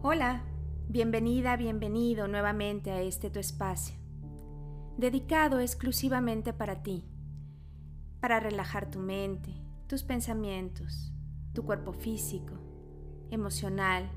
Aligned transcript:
Hola, 0.00 0.44
bienvenida, 0.88 1.56
bienvenido 1.56 2.28
nuevamente 2.28 2.92
a 2.92 3.02
este 3.02 3.30
tu 3.30 3.40
espacio, 3.40 3.96
dedicado 4.96 5.58
exclusivamente 5.58 6.52
para 6.52 6.84
ti, 6.84 7.04
para 8.20 8.38
relajar 8.38 8.88
tu 8.88 9.00
mente, 9.00 9.50
tus 9.88 10.04
pensamientos, 10.04 11.12
tu 11.52 11.64
cuerpo 11.64 11.92
físico, 11.92 12.54
emocional, 13.32 14.08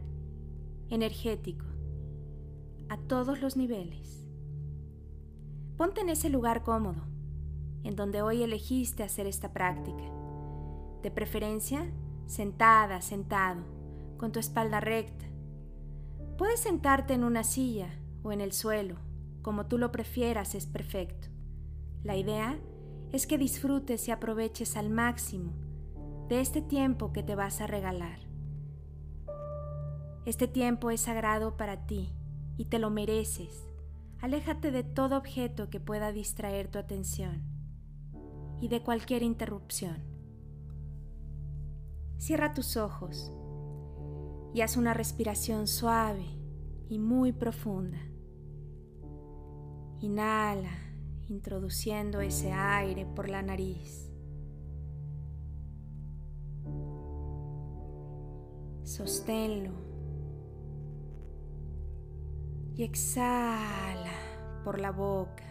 energético, 0.90 1.66
a 2.88 2.98
todos 2.98 3.42
los 3.42 3.58
niveles. 3.58 4.30
Ponte 5.78 6.02
en 6.02 6.10
ese 6.10 6.30
lugar 6.30 6.62
cómodo, 6.62 7.08
en 7.84 7.96
donde 7.96 8.22
hoy 8.22 8.44
elegiste 8.44 9.02
hacer 9.02 9.26
esta 9.26 9.52
práctica, 9.52 10.04
de 11.02 11.10
preferencia 11.10 11.92
sentada, 12.28 13.02
sentado, 13.02 13.64
con 14.20 14.32
tu 14.32 14.40
espalda 14.40 14.80
recta 14.80 15.31
Puedes 16.42 16.62
sentarte 16.62 17.14
en 17.14 17.24
una 17.24 17.44
silla 17.44 17.94
o 18.24 18.32
en 18.32 18.42
el 18.42 18.52
suelo, 18.52 18.96
como 19.44 19.68
tú 19.68 19.78
lo 19.78 19.92
prefieras, 19.92 20.56
es 20.56 20.66
perfecto. 20.66 21.28
La 22.02 22.18
idea 22.18 22.60
es 23.12 23.28
que 23.28 23.38
disfrutes 23.38 24.08
y 24.08 24.12
aproveches 24.12 24.76
al 24.76 24.90
máximo 24.90 25.54
de 26.30 26.42
este 26.42 26.64
tiempo 26.64 27.14
que 27.14 27.22
te 27.22 27.36
vas 27.36 27.62
a 27.62 27.68
regalar. 27.68 28.22
Este 30.26 30.48
tiempo 30.48 30.90
es 30.90 31.02
sagrado 31.02 31.58
para 31.58 31.86
ti 31.86 32.12
y 32.58 32.66
te 32.66 32.80
lo 32.80 32.90
mereces. 32.90 33.70
Aléjate 34.20 34.72
de 34.72 34.84
todo 34.84 35.18
objeto 35.18 35.70
que 35.70 35.80
pueda 35.80 36.12
distraer 36.12 36.70
tu 36.70 36.80
atención 36.80 37.44
y 38.60 38.68
de 38.68 38.82
cualquier 38.82 39.22
interrupción. 39.22 40.04
Cierra 42.18 42.56
tus 42.56 42.78
ojos 42.78 43.32
y 44.54 44.62
haz 44.62 44.78
una 44.78 44.94
respiración 44.94 45.68
suave 45.68 46.26
y 46.90 47.00
muy 47.00 47.32
profunda. 47.32 48.00
Inhala, 50.00 50.72
introduciendo 51.30 52.22
ese 52.22 52.52
aire 52.52 53.06
por 53.06 53.30
la 53.30 53.42
nariz. 53.42 54.12
Sosténlo 58.84 59.72
y 62.76 62.84
exhala 62.84 64.12
por 64.66 64.80
la 64.80 64.92
boca. 64.92 65.44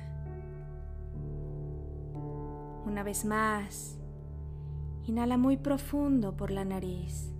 Una 2.85 3.03
vez 3.03 3.25
más, 3.25 3.97
inhala 5.05 5.37
muy 5.39 5.57
profundo 5.57 6.37
por 6.37 6.51
la 6.51 6.65
nariz. 6.65 7.33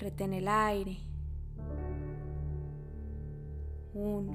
Retén 0.00 0.32
el 0.32 0.48
aire. 0.48 0.96
Uno, 3.92 4.32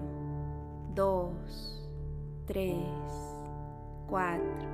dos, 0.94 1.90
tres, 2.46 2.78
cuatro. 4.08 4.68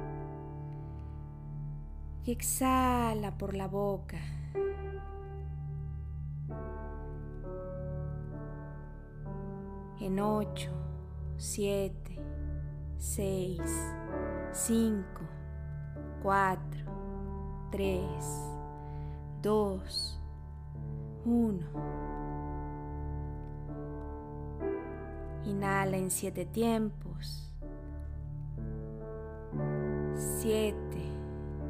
Y 2.26 2.32
exhala 2.32 3.38
por 3.38 3.56
la 3.56 3.70
boca. 3.70 4.18
En 10.02 10.20
ocho, 10.20 10.72
siete, 11.38 12.22
seis, 12.98 13.62
cinco, 14.52 15.22
cuatro, 16.22 16.86
tres, 17.72 18.26
dos, 19.42 20.21
uno. 21.26 21.68
Inhala 25.46 25.98
en 25.98 26.12
siete 26.12 26.46
tiempos. 26.46 27.52
Siete, 30.16 31.04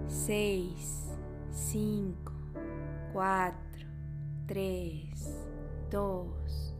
seis, 0.07 1.17
cinco, 1.51 2.33
cuatro, 3.13 3.87
tres, 4.47 5.47
dos, 5.89 6.75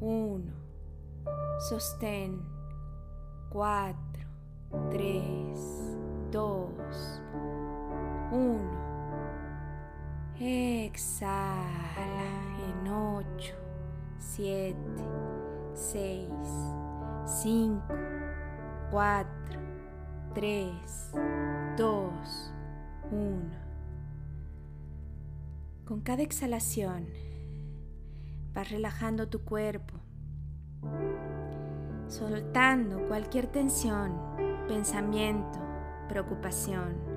uno. 0.00 0.52
Sostén. 1.68 2.54
Cuatro, 3.50 4.26
tres, 4.90 5.96
dos, 6.32 7.22
uno. 8.32 8.83
Exhala 10.40 11.54
en 12.68 12.88
8, 12.88 13.54
7, 14.18 14.76
6, 15.74 16.28
5, 17.24 17.82
4, 18.90 19.60
3, 20.34 21.12
2, 21.76 22.52
1. 23.12 23.40
Con 25.84 26.00
cada 26.00 26.22
exhalación 26.22 27.06
vas 28.52 28.72
relajando 28.72 29.28
tu 29.28 29.44
cuerpo, 29.44 29.94
soltando 32.08 33.06
cualquier 33.06 33.46
tensión, 33.46 34.18
pensamiento, 34.66 35.60
preocupación. 36.08 37.13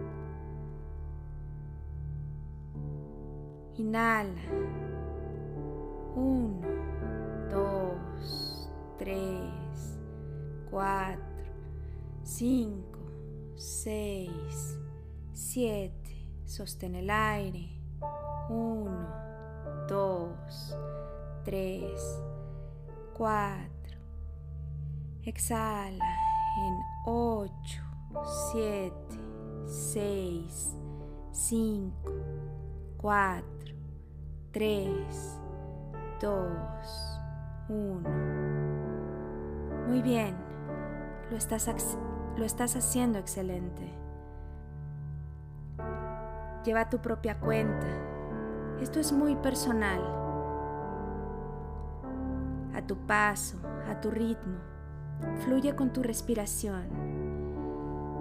Inhala. 3.78 4.42
Uno, 6.16 6.68
dos, 7.52 8.68
tres, 8.98 10.00
cuatro, 10.72 11.54
cinco, 12.24 13.00
seis, 13.56 14.80
siete. 15.32 16.28
Sostén 16.44 16.96
el 16.96 17.12
aire. 17.12 17.70
Uno, 18.50 19.08
dos, 19.88 20.76
tres, 21.46 22.02
cuatro. 23.16 24.00
Exhala 25.22 26.18
en 26.58 26.80
ocho, 27.06 27.84
siete, 28.52 29.20
seis, 29.68 30.76
cinco, 31.32 32.12
cuatro 32.98 33.57
3, 34.52 35.42
2, 36.22 36.48
1. 37.68 38.10
Muy 39.88 40.02
bien, 40.02 40.36
lo 41.30 41.36
estás, 41.36 41.70
lo 42.38 42.46
estás 42.46 42.78
haciendo 42.78 43.20
excelente. 43.20 43.92
Lleva 46.64 46.90
tu 46.90 47.00
propia 47.00 47.40
cuenta. 47.40 47.88
Esto 48.80 49.02
es 49.02 49.12
muy 49.12 49.36
personal. 49.36 50.02
A 52.74 52.82
tu 52.88 52.96
paso, 53.06 53.58
a 53.90 54.00
tu 54.00 54.12
ritmo. 54.12 54.60
Fluye 55.40 55.76
con 55.76 55.92
tu 55.92 56.02
respiración. 56.04 56.88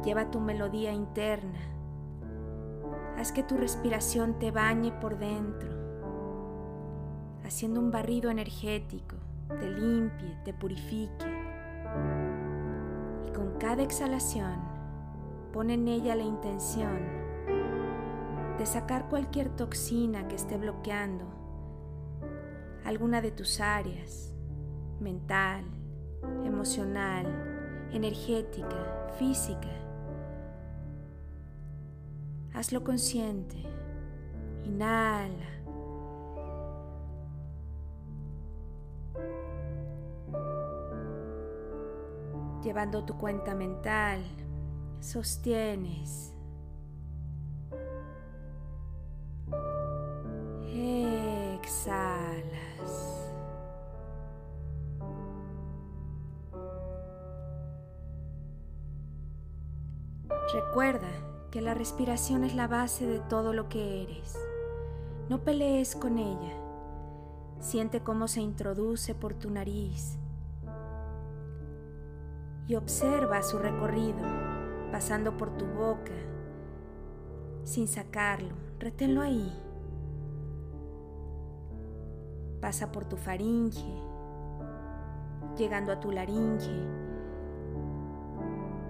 Lleva 0.04 0.30
tu 0.30 0.40
melodía 0.40 0.92
interna. 0.92 1.60
Haz 3.16 3.30
que 3.30 3.44
tu 3.44 3.56
respiración 3.56 4.38
te 4.40 4.50
bañe 4.50 4.92
por 4.92 5.18
dentro 5.18 5.85
haciendo 7.46 7.80
un 7.80 7.90
barrido 7.90 8.30
energético, 8.30 9.16
te 9.48 9.70
limpie, 9.70 10.36
te 10.44 10.52
purifique. 10.52 11.26
Y 13.26 13.30
con 13.32 13.56
cada 13.58 13.82
exhalación, 13.82 14.60
pon 15.52 15.70
en 15.70 15.86
ella 15.86 16.16
la 16.16 16.24
intención 16.24 16.98
de 18.58 18.66
sacar 18.66 19.08
cualquier 19.08 19.48
toxina 19.50 20.26
que 20.28 20.34
esté 20.34 20.56
bloqueando 20.56 21.24
alguna 22.84 23.20
de 23.20 23.30
tus 23.30 23.60
áreas, 23.60 24.34
mental, 25.00 25.64
emocional, 26.44 27.26
energética, 27.92 29.08
física. 29.18 29.70
Hazlo 32.54 32.82
consciente. 32.82 33.62
Inhala. 34.64 35.55
Llevando 42.66 43.04
tu 43.04 43.16
cuenta 43.16 43.54
mental, 43.54 44.24
sostienes. 44.98 46.34
Exhalas. 51.54 52.42
Recuerda 60.52 61.08
que 61.52 61.60
la 61.60 61.72
respiración 61.72 62.42
es 62.42 62.56
la 62.56 62.66
base 62.66 63.06
de 63.06 63.20
todo 63.20 63.52
lo 63.52 63.68
que 63.68 64.02
eres. 64.02 64.36
No 65.28 65.44
pelees 65.44 65.94
con 65.94 66.18
ella. 66.18 66.56
Siente 67.60 68.00
cómo 68.00 68.26
se 68.26 68.40
introduce 68.40 69.14
por 69.14 69.34
tu 69.34 69.50
nariz 69.50 70.18
y 72.68 72.74
observa 72.74 73.42
su 73.42 73.58
recorrido, 73.58 74.22
pasando 74.90 75.36
por 75.36 75.56
tu 75.56 75.66
boca, 75.66 76.12
sin 77.64 77.86
sacarlo. 77.86 78.54
Reténlo 78.78 79.22
ahí. 79.22 79.52
Pasa 82.60 82.90
por 82.90 83.04
tu 83.04 83.16
faringe, 83.16 83.86
llegando 85.56 85.92
a 85.92 86.00
tu 86.00 86.10
laringe, 86.10 86.84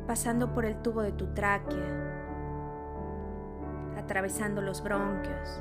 pasando 0.06 0.52
por 0.54 0.64
el 0.64 0.80
tubo 0.80 1.02
de 1.02 1.12
tu 1.12 1.26
tráquea, 1.34 2.14
atravesando 3.98 4.62
los 4.62 4.82
bronquios, 4.82 5.60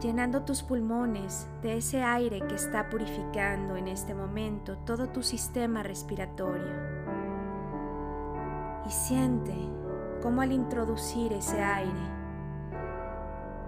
llenando 0.00 0.42
tus 0.42 0.62
pulmones 0.62 1.48
de 1.62 1.78
ese 1.78 2.02
aire 2.02 2.40
que 2.46 2.54
está 2.54 2.90
purificando 2.90 3.76
en 3.76 3.88
este 3.88 4.14
momento 4.14 4.76
todo 4.78 5.08
tu 5.08 5.22
sistema 5.22 5.82
respiratorio. 5.82 6.74
Y 8.86 8.90
siente 8.90 9.54
cómo 10.22 10.42
al 10.42 10.52
introducir 10.52 11.32
ese 11.32 11.62
aire 11.62 12.16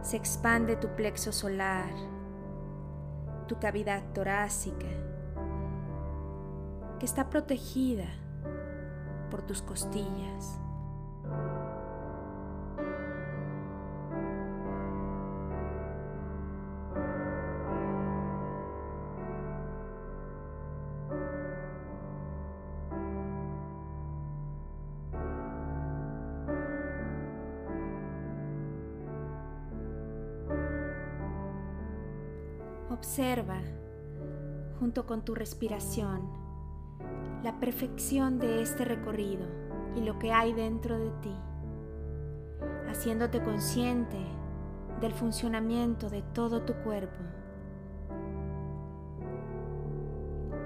se 0.02 0.16
expande 0.16 0.76
tu 0.76 0.88
plexo 0.94 1.32
solar, 1.32 1.90
tu 3.46 3.58
cavidad 3.58 4.02
torácica, 4.12 4.86
que 6.98 7.06
está 7.06 7.30
protegida 7.30 8.06
por 9.30 9.42
tus 9.42 9.62
costillas. 9.62 10.60
Junto 34.88 35.04
con 35.04 35.20
tu 35.20 35.34
respiración, 35.34 36.22
la 37.44 37.60
perfección 37.60 38.38
de 38.38 38.62
este 38.62 38.86
recorrido 38.86 39.44
y 39.94 40.00
lo 40.00 40.18
que 40.18 40.32
hay 40.32 40.54
dentro 40.54 40.98
de 40.98 41.10
ti, 41.20 41.36
haciéndote 42.88 43.42
consciente 43.42 44.16
del 45.02 45.12
funcionamiento 45.12 46.08
de 46.08 46.22
todo 46.22 46.62
tu 46.62 46.72
cuerpo. 46.72 47.22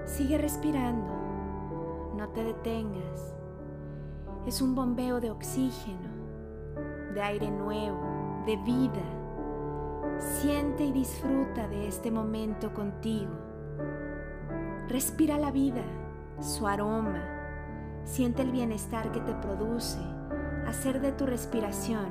Sigue 0.05 0.39
respirando, 0.39 2.13
no 2.17 2.29
te 2.29 2.45
detengas. 2.45 3.35
Es 4.47 4.63
un 4.63 4.77
bombeo 4.77 5.21
de 5.21 5.33
oxígeno, 5.33 6.11
de 7.13 7.23
aire 7.23 7.51
nuevo, 7.51 8.45
de 8.47 8.57
vida 8.59 9.03
Siente 10.23 10.85
y 10.85 10.93
disfruta 10.93 11.67
de 11.67 11.89
este 11.89 12.13
momento 12.13 12.73
contigo. 12.73 13.52
Respira 14.93 15.39
la 15.39 15.51
vida, 15.51 15.83
su 16.39 16.67
aroma. 16.67 17.25
Siente 18.05 18.43
el 18.43 18.53
bienestar 18.53 19.11
que 19.11 19.21
te 19.21 19.33
produce 19.33 19.99
hacer 20.67 21.01
de 21.01 21.13
tu 21.13 21.25
respiración 21.25 22.11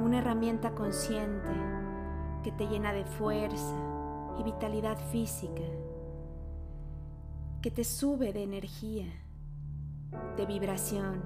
una 0.00 0.20
herramienta 0.20 0.70
consciente 0.70 1.50
que 2.42 2.52
te 2.52 2.68
llena 2.68 2.94
de 2.94 3.04
fuerza 3.04 3.74
y 4.38 4.44
vitalidad 4.44 4.96
física, 5.10 5.62
que 7.60 7.70
te 7.70 7.84
sube 7.84 8.32
de 8.32 8.44
energía, 8.44 9.12
de 10.38 10.46
vibración, 10.46 11.22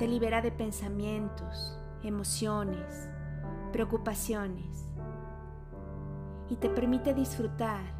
te 0.00 0.08
libera 0.08 0.42
de 0.42 0.50
pensamientos, 0.50 1.80
emociones, 2.02 3.08
preocupaciones 3.70 4.88
y 6.48 6.56
te 6.56 6.68
permite 6.68 7.14
disfrutar 7.14 7.97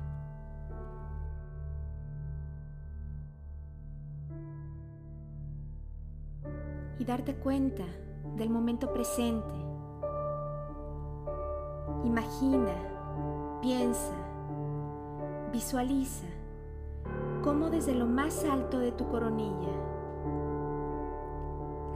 y 6.99 7.05
darte 7.05 7.35
cuenta 7.35 7.85
del 8.37 8.51
momento 8.51 8.93
presente. 8.93 9.55
Imagina, 12.05 12.75
piensa, 13.61 14.15
visualiza 15.53 16.27
cómo 17.43 17.71
desde 17.71 17.95
lo 17.95 18.07
más 18.07 18.45
alto 18.45 18.79
de 18.79 18.93
tu 18.93 19.09
coronilla, 19.09 19.73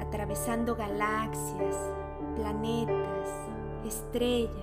atravesando 0.01 0.77
galaxias, 0.77 1.77
planetas, 2.37 3.29
estrellas, 3.87 4.55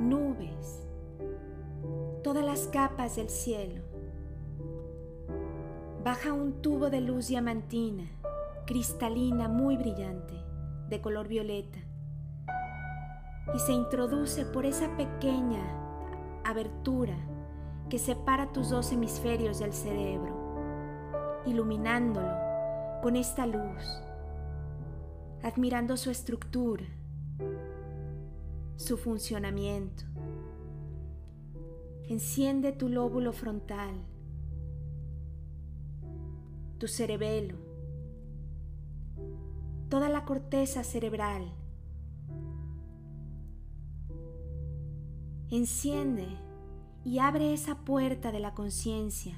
nubes, 0.00 0.86
todas 2.22 2.44
las 2.44 2.66
capas 2.68 3.16
del 3.16 3.28
cielo. 3.28 3.82
Baja 6.04 6.32
un 6.32 6.60
tubo 6.60 6.90
de 6.90 7.00
luz 7.00 7.28
diamantina, 7.28 8.04
cristalina, 8.66 9.48
muy 9.48 9.76
brillante, 9.76 10.34
de 10.88 11.00
color 11.00 11.28
violeta, 11.28 11.78
y 13.54 13.58
se 13.58 13.72
introduce 13.72 14.44
por 14.46 14.64
esa 14.66 14.96
pequeña 14.96 15.62
abertura 16.44 17.16
que 17.88 17.98
separa 17.98 18.52
tus 18.52 18.70
dos 18.70 18.92
hemisferios 18.92 19.58
del 19.58 19.72
cerebro, 19.72 21.42
iluminándolo 21.46 22.32
con 23.02 23.16
esta 23.16 23.46
luz, 23.46 24.02
admirando 25.42 25.96
su 25.96 26.10
estructura, 26.10 26.86
su 28.76 28.96
funcionamiento. 28.96 30.04
Enciende 32.08 32.72
tu 32.72 32.88
lóbulo 32.88 33.32
frontal, 33.32 33.94
tu 36.78 36.88
cerebelo, 36.88 37.63
toda 39.94 40.08
la 40.08 40.24
corteza 40.24 40.82
cerebral. 40.82 41.52
Enciende 45.52 46.26
y 47.04 47.20
abre 47.20 47.54
esa 47.54 47.76
puerta 47.76 48.32
de 48.32 48.40
la 48.40 48.54
conciencia, 48.54 49.36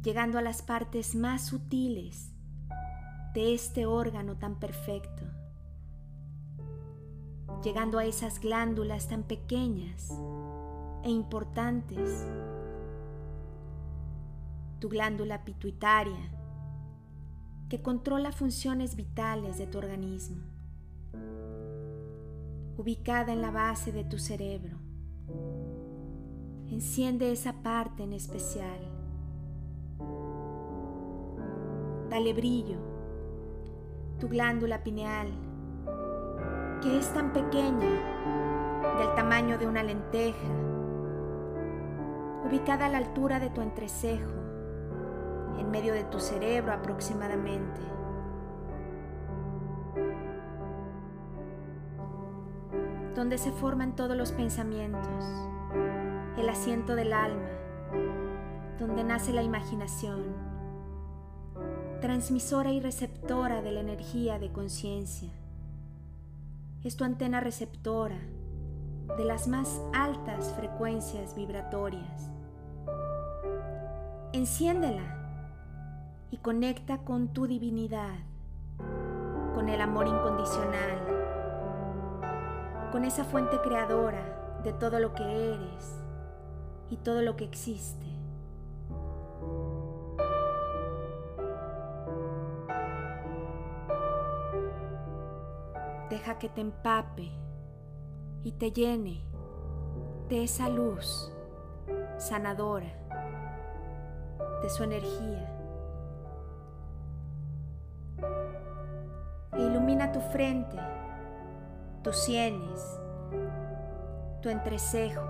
llegando 0.00 0.38
a 0.38 0.40
las 0.40 0.62
partes 0.62 1.14
más 1.14 1.44
sutiles 1.44 2.32
de 3.34 3.52
este 3.52 3.84
órgano 3.84 4.38
tan 4.38 4.58
perfecto 4.58 5.22
llegando 7.62 7.98
a 7.98 8.06
esas 8.06 8.40
glándulas 8.40 9.08
tan 9.08 9.22
pequeñas 9.22 10.18
e 11.02 11.10
importantes. 11.10 12.26
Tu 14.80 14.88
glándula 14.88 15.44
pituitaria, 15.44 16.30
que 17.68 17.82
controla 17.82 18.32
funciones 18.32 18.96
vitales 18.96 19.58
de 19.58 19.66
tu 19.66 19.78
organismo, 19.78 20.42
ubicada 22.76 23.32
en 23.32 23.42
la 23.42 23.50
base 23.50 23.92
de 23.92 24.04
tu 24.04 24.18
cerebro. 24.18 24.78
Enciende 26.70 27.32
esa 27.32 27.62
parte 27.62 28.02
en 28.02 28.12
especial. 28.12 28.80
Dale 32.10 32.32
brillo. 32.32 32.78
Tu 34.18 34.28
glándula 34.28 34.82
pineal 34.82 35.32
que 36.84 36.98
es 36.98 37.10
tan 37.14 37.32
pequeña, 37.32 37.88
del 38.98 39.14
tamaño 39.14 39.56
de 39.56 39.66
una 39.66 39.82
lenteja, 39.82 40.48
ubicada 42.46 42.86
a 42.86 42.88
la 42.90 42.98
altura 42.98 43.40
de 43.40 43.48
tu 43.48 43.62
entrecejo, 43.62 44.43
en 45.58 45.70
medio 45.70 45.94
de 45.94 46.04
tu 46.04 46.20
cerebro 46.20 46.72
aproximadamente. 46.72 47.80
donde 53.14 53.38
se 53.38 53.52
forman 53.52 53.94
todos 53.94 54.16
los 54.16 54.32
pensamientos, 54.32 55.24
el 56.36 56.48
asiento 56.48 56.96
del 56.96 57.12
alma, 57.12 57.48
donde 58.78 59.04
nace 59.04 59.32
la 59.32 59.42
imaginación, 59.42 60.34
transmisora 62.00 62.72
y 62.72 62.80
receptora 62.80 63.62
de 63.62 63.70
la 63.70 63.80
energía 63.80 64.38
de 64.38 64.50
conciencia 64.50 65.30
es 66.84 66.96
tu 66.96 67.04
antena 67.04 67.40
receptora 67.40 68.18
de 69.16 69.24
las 69.24 69.48
más 69.48 69.80
altas 69.94 70.52
frecuencias 70.52 71.34
vibratorias. 71.34 72.30
Enciéndela 74.34 75.23
y 76.34 76.38
conecta 76.38 76.98
con 77.04 77.28
tu 77.28 77.46
divinidad, 77.46 78.16
con 79.54 79.68
el 79.68 79.80
amor 79.80 80.08
incondicional, 80.08 80.98
con 82.90 83.04
esa 83.04 83.22
fuente 83.22 83.60
creadora 83.60 84.58
de 84.64 84.72
todo 84.72 84.98
lo 84.98 85.14
que 85.14 85.22
eres 85.22 86.02
y 86.90 86.96
todo 86.96 87.22
lo 87.22 87.36
que 87.36 87.44
existe. 87.44 88.04
Deja 96.10 96.40
que 96.40 96.48
te 96.48 96.62
empape 96.62 97.30
y 98.42 98.50
te 98.58 98.72
llene 98.72 99.24
de 100.28 100.42
esa 100.42 100.68
luz 100.68 101.32
sanadora, 102.18 102.92
de 104.62 104.68
su 104.68 104.82
energía. 104.82 105.53
E 109.56 109.62
ilumina 109.62 110.10
tu 110.12 110.20
frente, 110.20 110.76
tus 112.02 112.16
sienes, 112.16 113.00
tu 114.42 114.48
entrecejo, 114.48 115.22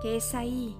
que 0.00 0.16
es 0.16 0.34
ahí 0.34 0.76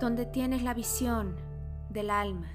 donde 0.00 0.24
tienes 0.24 0.62
la 0.62 0.72
visión 0.74 1.36
del 1.90 2.10
alma, 2.10 2.48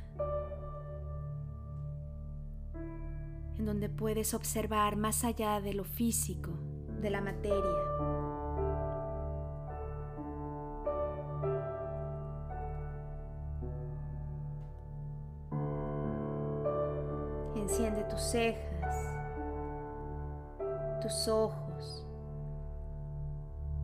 en 3.57 3.65
donde 3.65 3.87
puedes 3.87 4.33
observar 4.33 4.95
más 4.95 5.23
allá 5.23 5.61
de 5.61 5.73
lo 5.73 5.83
físico, 5.83 6.51
de 7.01 7.09
la 7.11 7.21
materia. 7.21 8.14
Cejas, 18.35 18.97
tus 21.01 21.29
ojos 21.29 22.05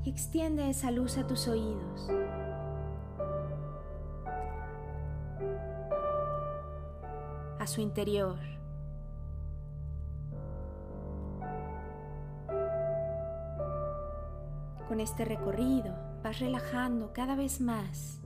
y 0.04 0.10
extiende 0.10 0.70
esa 0.70 0.92
luz 0.92 1.18
a 1.18 1.26
tus 1.26 1.48
oídos. 1.48 2.10
a 7.60 7.68
su 7.68 7.80
interior. 7.80 8.40
Con 14.88 15.00
este 15.00 15.26
recorrido 15.26 15.94
vas 16.24 16.40
relajando 16.40 17.14
cada 17.14 17.36
vez 17.36 17.62
más. 17.62 18.20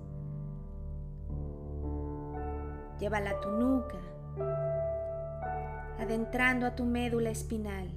Llévala 2.97 3.31
a 3.31 3.41
tu 3.41 3.51
nuca, 3.51 3.99
adentrando 5.99 6.65
a 6.65 6.75
tu 6.75 6.83
médula 6.83 7.29
espinal. 7.29 7.89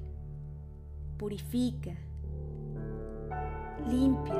Purifica, 1.17 1.93
limpia, 3.89 4.35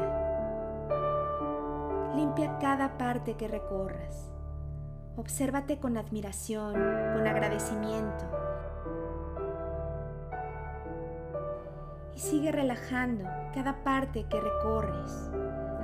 limpia 2.15 2.59
cada 2.59 2.97
parte 2.97 3.35
que 3.35 3.49
recorras. 3.49 4.31
Obsérvate 5.17 5.79
con 5.79 5.97
admiración, 5.97 6.75
con 6.75 7.27
agradecimiento. 7.27 8.25
Y 12.15 12.21
sigue 12.21 12.53
relajando 12.53 13.25
cada 13.55 13.83
parte 13.83 14.27
que 14.29 14.41
recorres, 14.41 15.31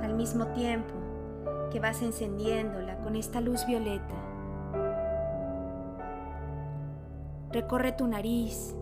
al 0.01 0.15
mismo 0.15 0.47
tiempo 0.47 0.93
que 1.71 1.79
vas 1.81 2.01
encendiéndola 2.01 2.97
con 2.99 3.17
esta 3.17 3.41
luz 3.41 3.65
violeta. 3.65 4.24
Recorre 7.55 7.93
tu 7.93 8.05
nariz, 8.05 8.75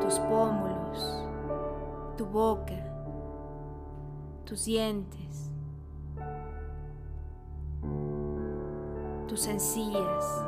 tus 0.00 0.18
pómulos, 0.20 1.24
tu 2.16 2.24
boca, 2.24 2.78
tus 4.46 4.64
dientes 4.64 5.50
tus 9.34 9.48
encías, 9.48 10.44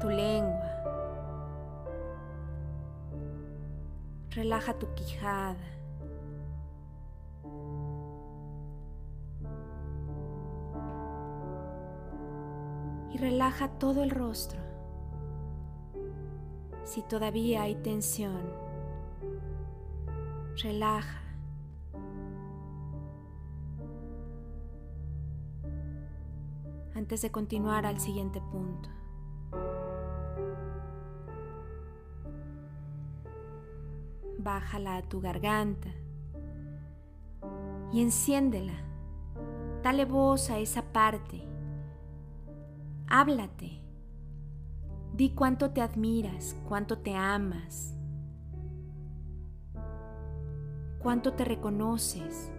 tu 0.00 0.08
lengua. 0.08 0.70
Relaja 4.30 4.72
tu 4.72 4.86
quijada. 4.94 5.77
Relaja 13.18 13.68
todo 13.78 14.02
el 14.02 14.10
rostro. 14.10 14.60
Si 16.84 17.02
todavía 17.02 17.62
hay 17.62 17.74
tensión, 17.74 18.40
relaja. 20.62 21.28
antes 27.08 27.22
de 27.22 27.30
continuar 27.30 27.86
al 27.86 27.98
siguiente 28.00 28.40
punto. 28.40 28.90
Bájala 34.38 34.96
a 34.96 35.02
tu 35.02 35.20
garganta 35.20 35.88
y 37.92 38.02
enciéndela. 38.02 38.74
Dale 39.82 40.04
voz 40.04 40.50
a 40.50 40.58
esa 40.58 40.82
parte. 40.82 41.46
Háblate. 43.10 43.80
Di 45.14 45.30
cuánto 45.30 45.70
te 45.70 45.80
admiras, 45.80 46.54
cuánto 46.68 46.98
te 46.98 47.14
amas, 47.14 47.96
cuánto 50.98 51.32
te 51.32 51.46
reconoces. 51.46 52.52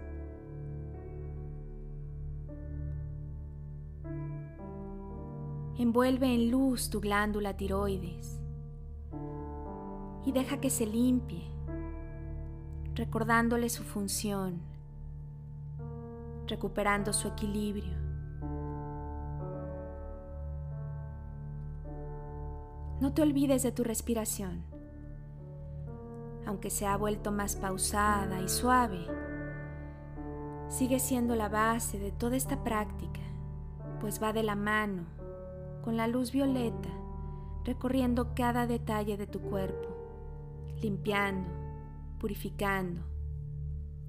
Envuelve 5.77 6.33
en 6.33 6.49
luz 6.49 6.89
tu 6.89 6.99
glándula 6.99 7.55
tiroides 7.55 8.41
y 10.25 10.31
deja 10.31 10.59
que 10.59 10.71
se 10.71 10.87
limpie, 10.87 11.47
recordándole 12.95 13.69
su 13.69 13.83
función, 13.83 14.61
recuperando 16.47 17.13
su 17.13 17.27
equilibrio. 17.27 17.98
No 23.01 23.13
te 23.13 23.21
olvides 23.21 23.63
de 23.63 23.71
tu 23.71 23.85
respiración, 23.85 24.61
aunque 26.45 26.69
se 26.69 26.85
ha 26.85 26.97
vuelto 26.97 27.31
más 27.31 27.55
pausada 27.55 28.41
y 28.41 28.49
suave, 28.49 29.05
sigue 30.67 30.99
siendo 30.99 31.35
la 31.35 31.47
base 31.47 31.97
de 31.97 32.11
toda 32.11 32.35
esta 32.35 32.61
práctica, 32.61 33.21
pues 34.01 34.21
va 34.21 34.33
de 34.33 34.43
la 34.43 34.55
mano 34.55 35.05
con 35.81 35.95
la 35.95 36.07
luz 36.07 36.33
violeta, 36.33 36.89
recorriendo 37.63 38.35
cada 38.35 38.67
detalle 38.67 39.15
de 39.15 39.27
tu 39.27 39.39
cuerpo, 39.39 39.87
limpiando, 40.81 41.49
purificando, 42.19 43.01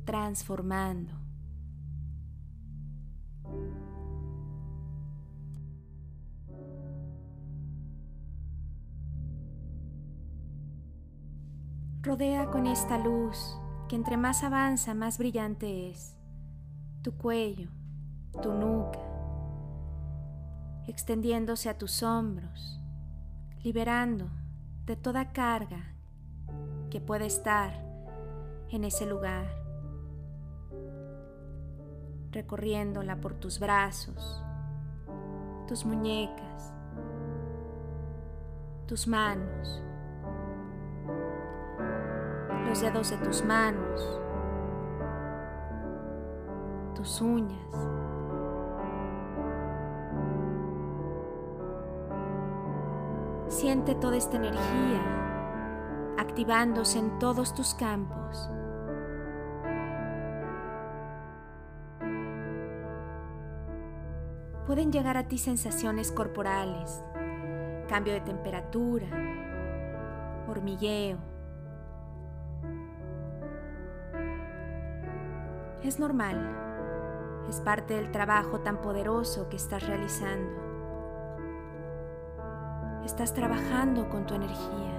transformando. 0.05 1.20
Rodea 12.03 12.47
con 12.47 12.67
esta 12.67 12.97
luz 12.97 13.59
que 13.87 13.95
entre 13.95 14.17
más 14.17 14.43
avanza, 14.43 14.95
más 14.95 15.19
brillante 15.19 15.91
es, 15.91 16.17
tu 17.03 17.13
cuello, 17.13 17.69
tu 18.41 18.55
nuca, 18.55 18.99
extendiéndose 20.87 21.69
a 21.69 21.77
tus 21.77 22.03
hombros, 22.03 22.81
liberando 23.63 24.31
de 24.87 24.97
toda 24.97 25.35
carga 25.35 25.93
que 26.89 27.03
puede 27.03 27.27
estar 27.27 27.85
en 28.71 28.85
ese 28.85 29.05
lugar, 29.05 29.55
recorriéndola 32.31 33.21
por 33.21 33.35
tus 33.35 33.61
brazos, 33.61 34.43
tus 35.69 35.85
muñecas, 35.85 36.73
tus 38.87 39.07
manos, 39.07 39.83
los 42.71 42.81
dedos 42.81 43.11
de 43.11 43.17
tus 43.17 43.45
manos, 43.45 44.21
tus 46.95 47.21
uñas 47.21 47.59
Siente 53.49 53.97
toda 53.97 54.17
esta 54.17 54.37
energía 54.37 56.15
activándose 56.17 57.01
en 57.01 57.19
todos 57.19 57.53
tus 57.53 57.75
campos. 57.75 58.49
pueden 64.67 64.93
llegar 64.93 65.17
a 65.17 65.27
ti 65.27 65.37
sensaciones 65.37 66.13
corporales, 66.13 67.03
cambio 67.89 68.13
de 68.13 68.21
temperatura, 68.21 69.09
hormigueo. 70.49 71.40
Es 75.83 75.99
normal, 75.99 76.37
es 77.49 77.59
parte 77.61 77.95
del 77.95 78.13
trabajo 78.13 78.61
tan 78.61 78.83
poderoso 78.83 79.49
que 79.49 79.57
estás 79.57 79.87
realizando. 79.87 80.53
Estás 83.05 83.33
trabajando 83.33 84.11
con 84.11 84.27
tu 84.27 84.35
energía. 84.35 84.91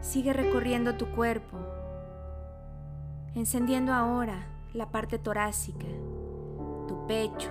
Sigue 0.00 0.32
recorriendo 0.32 0.96
tu 0.96 1.10
cuerpo, 1.10 1.58
encendiendo 3.34 3.92
ahora 3.92 4.46
la 4.72 4.90
parte 4.90 5.18
torácica, 5.18 5.86
tu 6.88 7.06
pecho, 7.06 7.50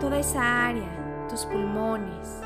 toda 0.00 0.18
esa 0.18 0.66
área, 0.66 1.26
tus 1.28 1.44
pulmones, 1.44 2.40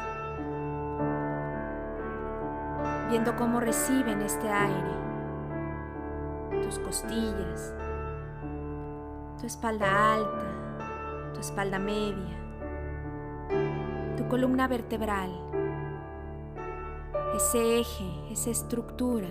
viendo 3.09 3.37
cómo 3.37 3.61
reciben 3.61 4.23
este 4.23 4.49
aire, 4.49 4.95
tus 6.63 6.79
costillas, 6.79 7.75
tu 9.39 9.47
espalda 9.47 10.15
alta, 10.15 11.33
tu 11.35 11.41
espalda 11.41 11.79
media, 11.79 12.37
tu 14.17 14.27
columna 14.29 14.67
vertebral, 14.69 15.31
ese 17.35 17.81
eje, 17.81 18.33
esa 18.33 18.51
estructura. 18.51 19.29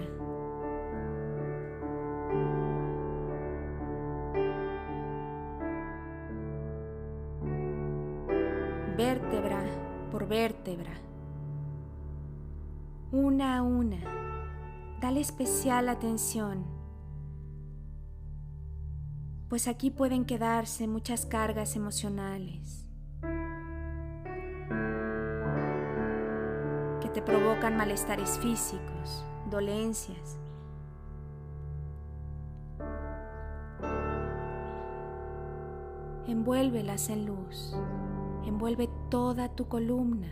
Vértebra 8.95 9.59
por 10.11 10.27
vértebra, 10.27 10.91
Dale 15.01 15.19
especial 15.19 15.89
atención, 15.89 16.65
pues 19.49 19.67
aquí 19.67 19.91
pueden 19.91 20.23
quedarse 20.23 20.87
muchas 20.87 21.25
cargas 21.25 21.75
emocionales 21.75 22.87
que 27.01 27.09
te 27.13 27.21
provocan 27.21 27.75
malestares 27.75 28.39
físicos, 28.39 29.25
dolencias. 29.51 30.39
Envuélvelas 36.25 37.09
en 37.09 37.25
luz. 37.25 37.75
Envuelve 38.45 38.89
toda 39.09 39.49
tu 39.49 39.67
columna 39.67 40.31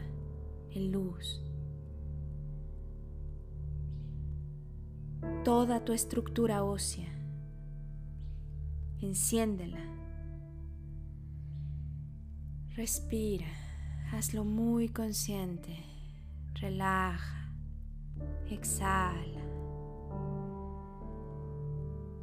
en 0.70 0.94
luz. 0.94 1.51
Toda 5.44 5.84
tu 5.84 5.94
estructura 5.94 6.64
ósea. 6.64 7.10
Enciéndela. 9.00 9.80
Respira. 12.76 13.48
Hazlo 14.12 14.44
muy 14.44 14.90
consciente. 14.90 15.84
Relaja. 16.56 17.52
Exhala. 18.50 19.42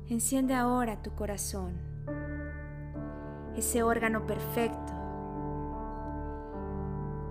Enciende 0.08 0.54
ahora 0.54 1.02
tu 1.02 1.14
corazón, 1.14 1.74
ese 3.54 3.82
órgano 3.82 4.26
perfecto 4.26 4.98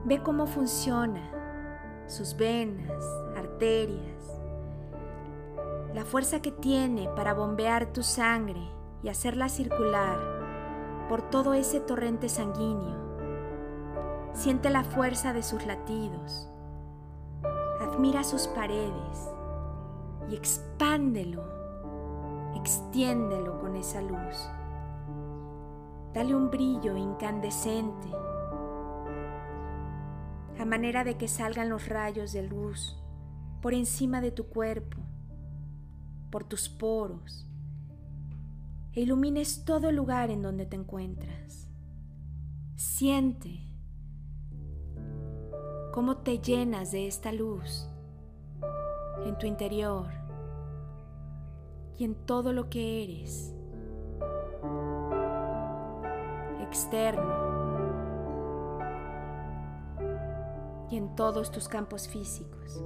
Ve 0.07 0.23
cómo 0.23 0.47
funciona, 0.47 1.19
sus 2.07 2.33
venas, 2.37 3.03
arterias, 3.35 4.36
la 5.97 6.05
fuerza 6.05 6.43
que 6.43 6.51
tiene 6.51 7.09
para 7.15 7.33
bombear 7.33 7.91
tu 7.91 8.03
sangre 8.03 8.61
y 9.01 9.09
hacerla 9.09 9.49
circular 9.49 10.19
por 11.09 11.23
todo 11.23 11.55
ese 11.55 11.79
torrente 11.79 12.29
sanguíneo. 12.29 14.29
Siente 14.31 14.69
la 14.69 14.83
fuerza 14.83 15.33
de 15.33 15.41
sus 15.41 15.65
latidos. 15.65 16.51
Admira 17.81 18.23
sus 18.23 18.45
paredes 18.45 19.27
y 20.29 20.35
expándelo, 20.35 21.43
extiéndelo 22.53 23.57
con 23.57 23.75
esa 23.75 24.03
luz. 24.03 24.51
Dale 26.13 26.35
un 26.35 26.51
brillo 26.51 26.95
incandescente 26.95 28.07
a 30.59 30.65
manera 30.65 31.03
de 31.03 31.17
que 31.17 31.27
salgan 31.27 31.69
los 31.69 31.89
rayos 31.89 32.33
de 32.33 32.43
luz 32.43 33.01
por 33.63 33.73
encima 33.73 34.21
de 34.21 34.29
tu 34.29 34.45
cuerpo, 34.45 34.99
por 36.29 36.43
tus 36.43 36.69
poros, 36.69 37.47
e 38.93 39.01
ilumines 39.01 39.63
todo 39.63 39.91
lugar 39.91 40.29
en 40.31 40.41
donde 40.41 40.65
te 40.65 40.75
encuentras. 40.75 41.67
Siente 42.75 43.59
cómo 45.93 46.17
te 46.17 46.39
llenas 46.39 46.91
de 46.91 47.07
esta 47.07 47.31
luz 47.31 47.87
en 49.25 49.37
tu 49.37 49.45
interior 49.45 50.07
y 51.97 52.03
en 52.03 52.15
todo 52.15 52.53
lo 52.53 52.69
que 52.69 53.03
eres, 53.03 53.53
externo 56.61 57.47
y 60.89 60.97
en 60.97 61.15
todos 61.15 61.51
tus 61.51 61.67
campos 61.67 62.07
físicos. 62.07 62.83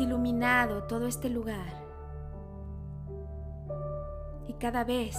Iluminado 0.00 0.82
todo 0.84 1.06
este 1.06 1.28
lugar 1.28 1.72
y 4.48 4.54
cada 4.54 4.82
vez 4.82 5.16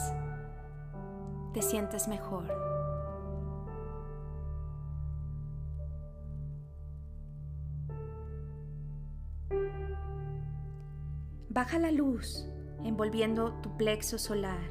te 1.53 1.61
sientes 1.61 2.09
mejor. 2.09 2.51
Baja 11.49 11.79
la 11.79 11.91
luz 11.91 12.49
envolviendo 12.83 13.53
tu 13.61 13.77
plexo 13.77 14.17
solar. 14.17 14.69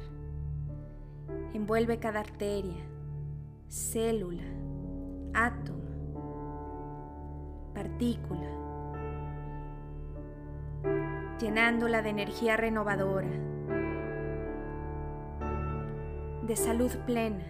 Envuelve 1.53 1.97
cada 1.97 2.19
arteria, 2.19 2.85
célula, 3.67 4.43
átomo, 5.33 5.81
partícula, 7.73 8.62
llenándola 11.43 12.01
de 12.01 12.09
energía 12.09 12.55
renovadora, 12.55 13.27
de 16.47 16.55
salud 16.55 16.91
plena. 17.05 17.45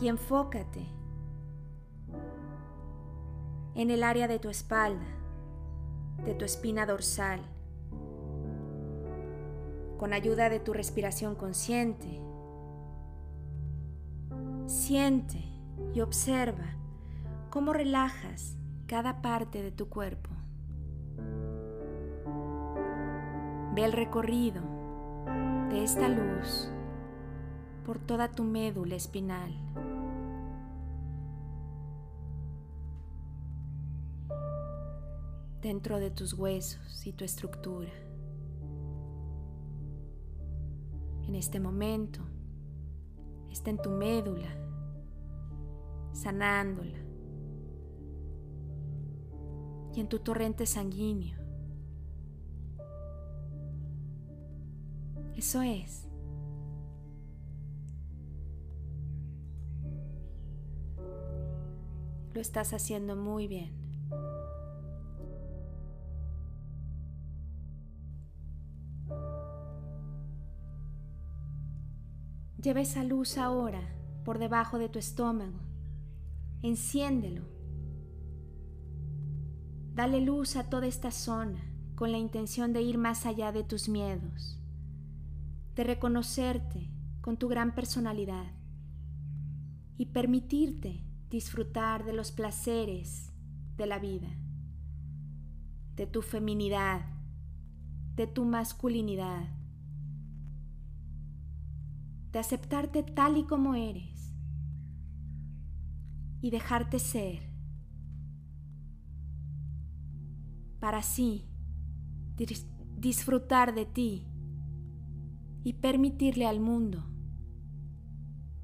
Y 0.00 0.08
enfócate 0.08 0.84
en 3.76 3.90
el 3.92 4.02
área 4.02 4.26
de 4.26 4.40
tu 4.40 4.50
espalda 4.50 5.06
de 6.24 6.34
tu 6.34 6.44
espina 6.44 6.86
dorsal. 6.86 7.40
Con 9.96 10.12
ayuda 10.12 10.48
de 10.48 10.58
tu 10.58 10.72
respiración 10.72 11.36
consciente, 11.36 12.20
siente 14.66 15.44
y 15.94 16.00
observa 16.00 16.76
cómo 17.50 17.72
relajas 17.72 18.56
cada 18.86 19.22
parte 19.22 19.62
de 19.62 19.70
tu 19.70 19.88
cuerpo. 19.88 20.33
Ve 23.74 23.84
el 23.84 23.92
recorrido 23.92 24.62
de 25.70 25.82
esta 25.82 26.08
luz 26.08 26.70
por 27.84 27.98
toda 27.98 28.30
tu 28.30 28.44
médula 28.44 28.94
espinal. 28.94 29.52
dentro 35.64 35.98
de 35.98 36.10
tus 36.10 36.34
huesos 36.34 37.06
y 37.06 37.14
tu 37.14 37.24
estructura. 37.24 37.88
En 41.26 41.34
este 41.34 41.58
momento 41.58 42.20
está 43.50 43.70
en 43.70 43.78
tu 43.78 43.88
médula, 43.88 44.50
sanándola, 46.12 46.98
y 49.94 50.00
en 50.00 50.08
tu 50.08 50.18
torrente 50.18 50.66
sanguíneo. 50.66 51.43
Eso 55.36 55.62
es. 55.62 56.06
Lo 62.32 62.40
estás 62.40 62.72
haciendo 62.72 63.14
muy 63.14 63.46
bien. 63.46 63.84
Lleva 72.60 72.80
esa 72.80 73.04
luz 73.04 73.36
ahora 73.36 73.82
por 74.24 74.38
debajo 74.38 74.78
de 74.78 74.88
tu 74.88 74.98
estómago. 74.98 75.60
Enciéndelo. 76.62 77.42
Dale 79.94 80.22
luz 80.22 80.56
a 80.56 80.70
toda 80.70 80.86
esta 80.86 81.10
zona 81.10 81.60
con 81.94 82.10
la 82.10 82.18
intención 82.18 82.72
de 82.72 82.80
ir 82.80 82.96
más 82.96 83.26
allá 83.26 83.52
de 83.52 83.64
tus 83.64 83.88
miedos 83.88 84.63
de 85.74 85.84
reconocerte 85.84 86.90
con 87.20 87.36
tu 87.36 87.48
gran 87.48 87.74
personalidad 87.74 88.52
y 89.96 90.06
permitirte 90.06 91.04
disfrutar 91.30 92.04
de 92.04 92.12
los 92.12 92.32
placeres 92.32 93.32
de 93.76 93.86
la 93.86 93.98
vida, 93.98 94.28
de 95.96 96.06
tu 96.06 96.22
feminidad, 96.22 97.06
de 98.14 98.26
tu 98.26 98.44
masculinidad 98.44 99.64
de 102.34 102.40
aceptarte 102.40 103.04
tal 103.04 103.36
y 103.36 103.44
como 103.44 103.76
eres 103.76 104.34
y 106.40 106.50
dejarte 106.50 106.98
ser 106.98 107.48
para 110.80 110.98
así 110.98 111.48
disfrutar 112.96 113.72
de 113.72 113.86
ti 113.86 114.26
y 115.64 115.72
permitirle 115.72 116.46
al 116.46 116.60
mundo 116.60 117.02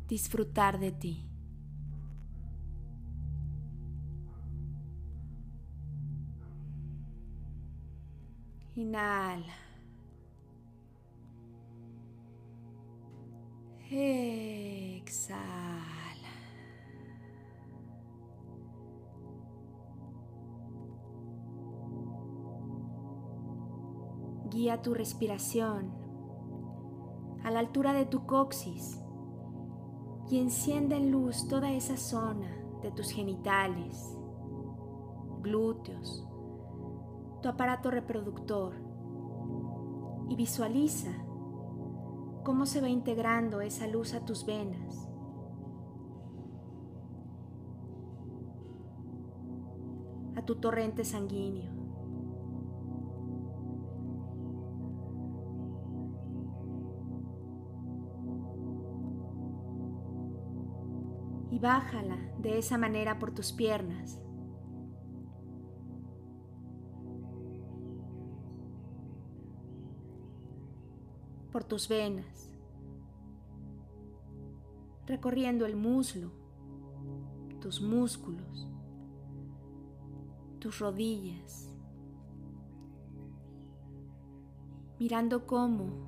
disfrutar 0.06 0.78
de 0.78 0.92
ti. 0.92 1.26
Inhala. 8.74 9.54
Exhala. 13.90 15.40
Guía 24.50 24.82
tu 24.82 24.94
respiración 24.94 25.99
a 27.50 27.52
la 27.52 27.58
altura 27.58 27.92
de 27.92 28.06
tu 28.06 28.26
coxis 28.26 29.02
y 30.30 30.38
enciende 30.38 30.94
en 30.94 31.10
luz 31.10 31.48
toda 31.48 31.72
esa 31.72 31.96
zona 31.96 32.46
de 32.80 32.92
tus 32.92 33.10
genitales, 33.10 34.16
glúteos, 35.42 36.24
tu 37.42 37.48
aparato 37.48 37.90
reproductor 37.90 38.76
y 40.28 40.36
visualiza 40.36 41.10
cómo 42.44 42.66
se 42.66 42.80
va 42.80 42.88
integrando 42.88 43.60
esa 43.62 43.88
luz 43.88 44.14
a 44.14 44.24
tus 44.24 44.46
venas. 44.46 45.08
a 50.36 50.42
tu 50.42 50.54
torrente 50.54 51.04
sanguíneo. 51.04 51.79
Bájala 61.60 62.16
de 62.38 62.58
esa 62.58 62.78
manera 62.78 63.18
por 63.18 63.32
tus 63.32 63.52
piernas. 63.52 64.20
por 71.50 71.64
tus 71.64 71.88
venas, 71.88 72.50
recorriendo 75.06 75.66
el 75.66 75.76
muslo, 75.76 76.30
tus 77.60 77.80
músculos, 77.80 78.68
tus 80.60 80.78
rodillas, 80.78 81.74
mirando 84.98 85.46
cómo 85.46 86.06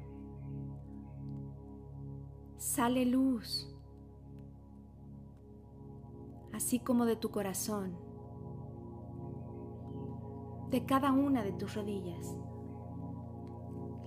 sale 2.56 3.04
luz, 3.04 3.71
así 6.62 6.78
como 6.78 7.06
de 7.06 7.16
tu 7.16 7.30
corazón, 7.30 7.96
de 10.70 10.84
cada 10.86 11.10
una 11.10 11.42
de 11.42 11.52
tus 11.52 11.74
rodillas, 11.74 12.36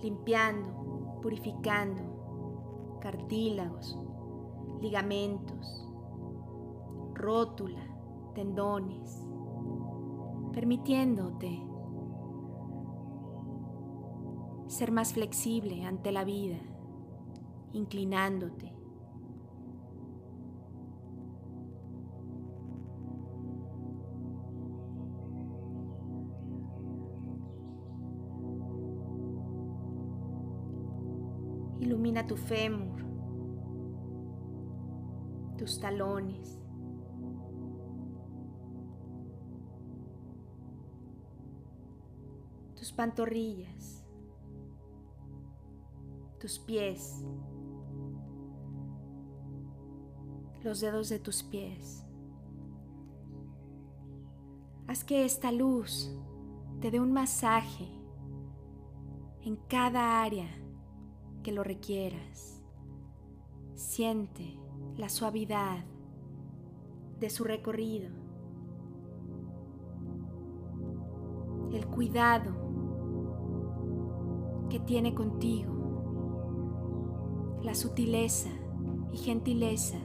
limpiando 0.02 1.20
purificando 1.20 2.98
cartílagos, 3.00 3.98
ligamentos, 4.80 5.86
rótula, 7.14 7.82
tendones, 8.34 9.22
permitiéndote 10.52 11.62
ser 14.66 14.92
más 14.92 15.12
flexible 15.12 15.84
ante 15.84 16.10
la 16.10 16.24
vida, 16.24 16.58
inclinándote. 17.72 18.75
Tu 32.26 32.36
fémur, 32.36 33.00
tus 35.56 35.80
talones. 35.80 36.66
tus 42.86 42.92
pantorrillas, 42.92 44.04
tus 46.38 46.58
pies, 46.60 47.24
los 50.62 50.80
dedos 50.80 51.08
de 51.08 51.18
tus 51.18 51.42
pies. 51.42 52.04
Haz 54.86 55.02
que 55.02 55.24
esta 55.24 55.50
luz 55.50 56.12
te 56.80 56.92
dé 56.92 57.00
un 57.00 57.12
masaje 57.12 57.88
en 59.42 59.56
cada 59.68 60.22
área 60.22 60.48
que 61.46 61.52
lo 61.52 61.62
requieras. 61.62 62.60
Siente 63.76 64.58
la 64.96 65.08
suavidad 65.08 65.84
de 67.20 67.30
su 67.30 67.44
recorrido, 67.44 68.10
el 71.72 71.86
cuidado 71.86 72.50
que 74.68 74.80
tiene 74.80 75.14
contigo, 75.14 75.72
la 77.62 77.76
sutileza 77.76 78.50
y 79.12 79.16
gentileza 79.18 79.98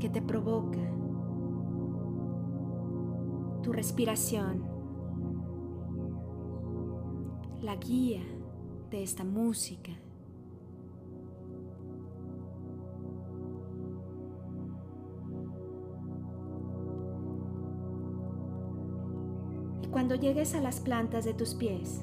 que 0.00 0.08
te 0.08 0.22
provoca 0.22 0.80
tu 3.62 3.70
respiración, 3.70 4.64
la 7.60 7.76
guía 7.76 8.22
de 8.90 9.02
esta 9.02 9.24
música. 9.24 9.92
Y 19.82 19.86
cuando 19.88 20.14
llegues 20.14 20.54
a 20.54 20.60
las 20.60 20.80
plantas 20.80 21.24
de 21.24 21.34
tus 21.34 21.54
pies, 21.54 22.02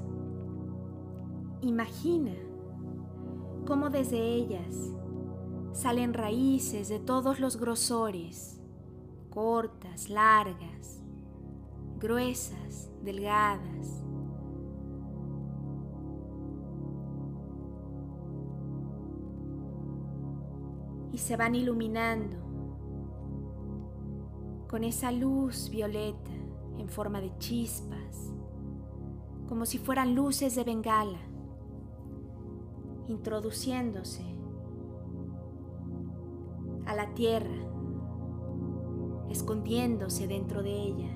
imagina 1.61 2.33
cómo 3.65 3.89
desde 3.89 4.19
ellas 4.19 4.91
salen 5.73 6.13
raíces 6.13 6.89
de 6.89 6.99
todos 6.99 7.39
los 7.39 7.57
grosores, 7.57 8.59
cortas, 9.29 10.09
largas, 10.09 11.01
gruesas, 11.99 12.89
delgadas, 13.03 14.00
y 21.11 21.17
se 21.17 21.35
van 21.35 21.55
iluminando 21.55 22.37
con 24.67 24.83
esa 24.83 25.11
luz 25.11 25.69
violeta 25.69 26.31
en 26.77 26.87
forma 26.87 27.19
de 27.19 27.37
chispas, 27.37 28.33
como 29.47 29.65
si 29.65 29.77
fueran 29.77 30.15
luces 30.15 30.55
de 30.55 30.63
bengala, 30.63 31.19
introduciéndose 33.07 34.23
a 36.85 36.95
la 36.95 37.13
tierra 37.13 37.71
escondiéndose 39.31 40.27
dentro 40.27 40.61
de 40.61 40.71
ella, 40.71 41.11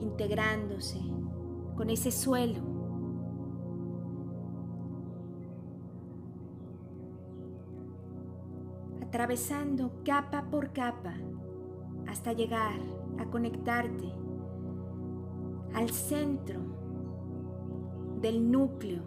integrándose 0.00 1.00
con 1.76 1.90
ese 1.90 2.10
suelo. 2.10 2.69
Atravesando 9.10 9.90
capa 10.04 10.44
por 10.52 10.72
capa 10.72 11.14
hasta 12.06 12.32
llegar 12.32 12.78
a 13.18 13.24
conectarte 13.24 14.08
al 15.74 15.90
centro 15.90 16.60
del 18.20 18.52
núcleo 18.52 19.02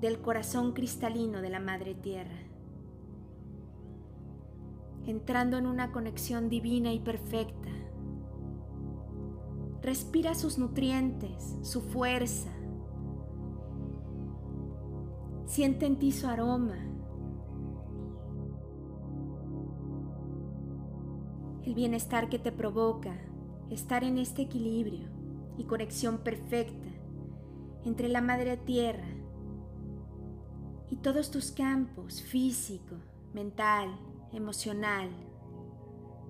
del 0.00 0.20
corazón 0.20 0.72
cristalino 0.72 1.40
de 1.40 1.48
la 1.48 1.60
Madre 1.60 1.94
Tierra, 1.94 2.40
entrando 5.06 5.56
en 5.56 5.66
una 5.66 5.92
conexión 5.92 6.48
divina 6.48 6.92
y 6.92 6.98
perfecta. 6.98 7.70
Respira 9.80 10.34
sus 10.34 10.58
nutrientes, 10.58 11.56
su 11.62 11.82
fuerza. 11.82 12.50
Siente 15.46 15.86
en 15.86 16.00
ti 16.00 16.10
su 16.10 16.26
aroma. 16.26 16.88
El 21.68 21.74
bienestar 21.74 22.30
que 22.30 22.38
te 22.38 22.50
provoca 22.50 23.14
estar 23.68 24.02
en 24.02 24.16
este 24.16 24.40
equilibrio 24.40 25.06
y 25.58 25.64
conexión 25.64 26.16
perfecta 26.16 26.88
entre 27.84 28.08
la 28.08 28.22
Madre 28.22 28.56
Tierra 28.56 29.10
y 30.88 30.96
todos 30.96 31.30
tus 31.30 31.52
campos 31.52 32.22
físico, 32.22 32.94
mental, 33.34 34.00
emocional, 34.32 35.10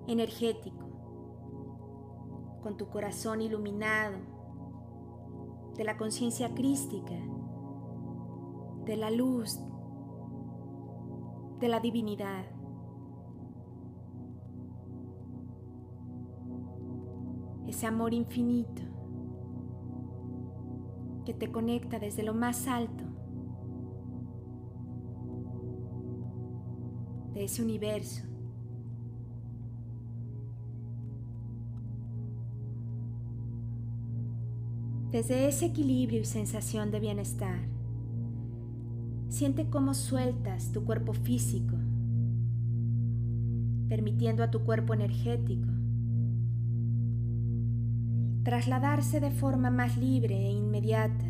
energético, 0.07 0.89
con 2.61 2.75
tu 2.75 2.89
corazón 2.89 3.41
iluminado 3.41 4.17
de 5.77 5.85
la 5.85 5.95
conciencia 5.95 6.53
crística, 6.53 7.15
de 8.83 8.97
la 8.97 9.09
luz, 9.09 9.57
de 11.61 11.69
la 11.69 11.79
divinidad. 11.79 12.58
Ese 17.79 17.87
amor 17.87 18.13
infinito 18.13 18.81
que 21.25 21.33
te 21.33 21.49
conecta 21.49 21.97
desde 21.97 22.23
lo 22.23 22.33
más 22.33 22.67
alto 22.67 23.05
de 27.33 27.45
ese 27.45 27.63
universo. 27.63 28.23
Desde 35.11 35.47
ese 35.47 35.67
equilibrio 35.67 36.19
y 36.19 36.25
sensación 36.25 36.91
de 36.91 36.99
bienestar, 36.99 37.61
siente 39.29 39.69
cómo 39.69 39.93
sueltas 39.93 40.73
tu 40.73 40.83
cuerpo 40.83 41.13
físico, 41.13 41.77
permitiendo 43.87 44.43
a 44.43 44.51
tu 44.51 44.65
cuerpo 44.65 44.93
energético 44.93 45.68
trasladarse 48.49 49.19
de 49.19 49.29
forma 49.29 49.69
más 49.69 49.95
libre 49.95 50.35
e 50.35 50.51
inmediata 50.51 51.27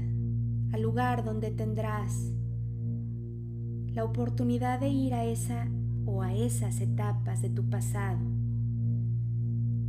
al 0.72 0.82
lugar 0.82 1.26
donde 1.26 1.52
tendrás 1.52 2.32
la 3.88 4.06
oportunidad 4.06 4.80
de 4.80 4.88
ir 4.88 5.14
a 5.14 5.26
esa 5.26 5.68
o 6.06 6.22
a 6.22 6.34
esas 6.34 6.80
etapas 6.80 7.42
de 7.42 7.50
tu 7.50 7.70
pasado 7.70 8.22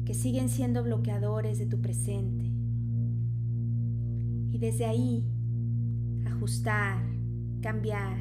que 0.04 0.12
siguen 0.12 0.48
siendo 0.48 0.82
bloqueadores 0.82 1.60
de 1.60 1.66
tu 1.66 1.80
presente. 1.80 2.46
Y 4.50 4.58
desde 4.58 4.86
ahí 4.86 5.24
ajustar, 6.26 7.00
cambiar, 7.62 8.18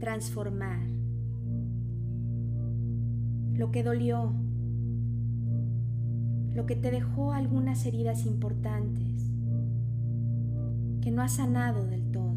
transformar. 0.00 0.86
Lo 3.52 3.70
que 3.70 3.82
dolió 3.82 4.32
lo 6.54 6.66
que 6.66 6.76
te 6.76 6.90
dejó 6.90 7.32
algunas 7.32 7.84
heridas 7.84 8.26
importantes 8.26 9.30
que 11.00 11.10
no 11.10 11.22
has 11.22 11.32
sanado 11.32 11.84
del 11.86 12.10
todo. 12.12 12.36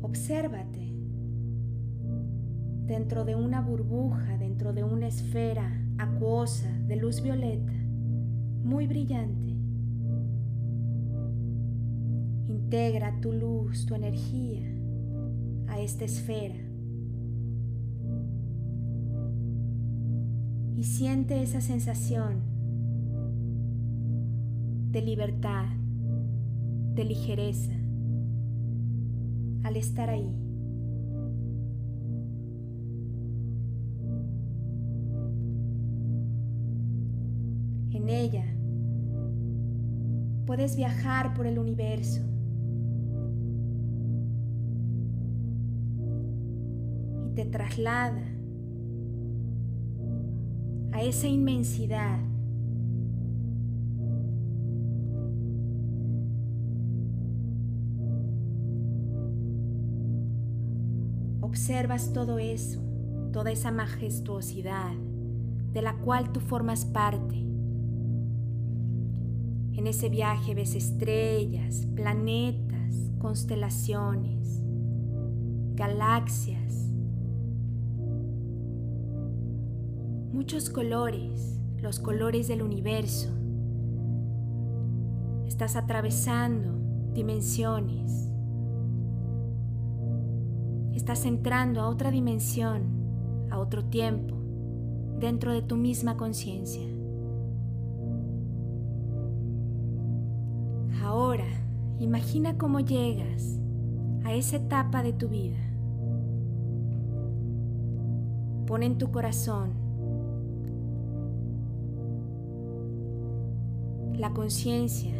Obsérvate 0.00 0.92
dentro 2.86 3.24
de 3.24 3.36
una 3.36 3.60
burbuja, 3.60 4.38
dentro 4.38 4.72
de 4.72 4.84
una 4.84 5.06
esfera 5.06 5.70
acuosa 5.98 6.70
de 6.88 6.96
luz 6.96 7.22
violeta, 7.22 7.72
muy 8.64 8.86
brillante. 8.86 9.52
Integra 12.48 13.20
tu 13.20 13.32
luz, 13.32 13.86
tu 13.86 13.94
energía 13.94 14.62
a 15.68 15.78
esta 15.78 16.04
esfera 16.04 16.71
y 20.76 20.84
siente 20.84 21.42
esa 21.42 21.60
sensación 21.60 22.40
de 24.90 25.02
libertad, 25.02 25.66
de 26.94 27.04
ligereza 27.04 27.72
al 29.62 29.76
estar 29.76 30.10
ahí. 30.10 30.28
En 37.92 38.08
ella 38.08 38.44
puedes 40.46 40.76
viajar 40.76 41.34
por 41.34 41.46
el 41.46 41.58
universo 41.58 42.20
y 47.26 47.34
te 47.34 47.44
traslada 47.44 48.22
a 50.92 51.02
esa 51.02 51.26
inmensidad. 51.26 52.18
Observas 61.40 62.12
todo 62.12 62.38
eso, 62.38 62.80
toda 63.32 63.50
esa 63.50 63.70
majestuosidad 63.70 64.94
de 65.72 65.82
la 65.82 65.96
cual 65.98 66.32
tú 66.32 66.40
formas 66.40 66.84
parte. 66.84 67.36
En 69.74 69.86
ese 69.86 70.08
viaje 70.08 70.54
ves 70.54 70.74
estrellas, 70.74 71.86
planetas, 71.94 73.10
constelaciones, 73.18 74.62
galaxias, 75.74 76.81
muchos 80.42 80.70
colores, 80.70 81.56
los 81.80 82.00
colores 82.00 82.48
del 82.48 82.62
universo. 82.62 83.28
Estás 85.46 85.76
atravesando 85.76 86.68
dimensiones. 87.14 88.28
Estás 90.94 91.26
entrando 91.26 91.80
a 91.80 91.88
otra 91.88 92.10
dimensión, 92.10 93.46
a 93.52 93.60
otro 93.60 93.84
tiempo, 93.84 94.34
dentro 95.20 95.52
de 95.52 95.62
tu 95.62 95.76
misma 95.76 96.16
conciencia. 96.16 96.88
Ahora, 101.04 101.46
imagina 102.00 102.58
cómo 102.58 102.80
llegas 102.80 103.60
a 104.24 104.34
esa 104.34 104.56
etapa 104.56 105.04
de 105.04 105.12
tu 105.12 105.28
vida. 105.28 105.60
Pon 108.66 108.82
en 108.82 108.98
tu 108.98 109.12
corazón 109.12 109.81
la 114.22 114.32
conciencia, 114.32 115.12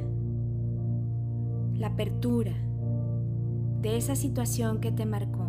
la 1.74 1.88
apertura 1.88 2.52
de 3.80 3.96
esa 3.96 4.14
situación 4.14 4.78
que 4.78 4.92
te 4.92 5.06
marcó. 5.06 5.48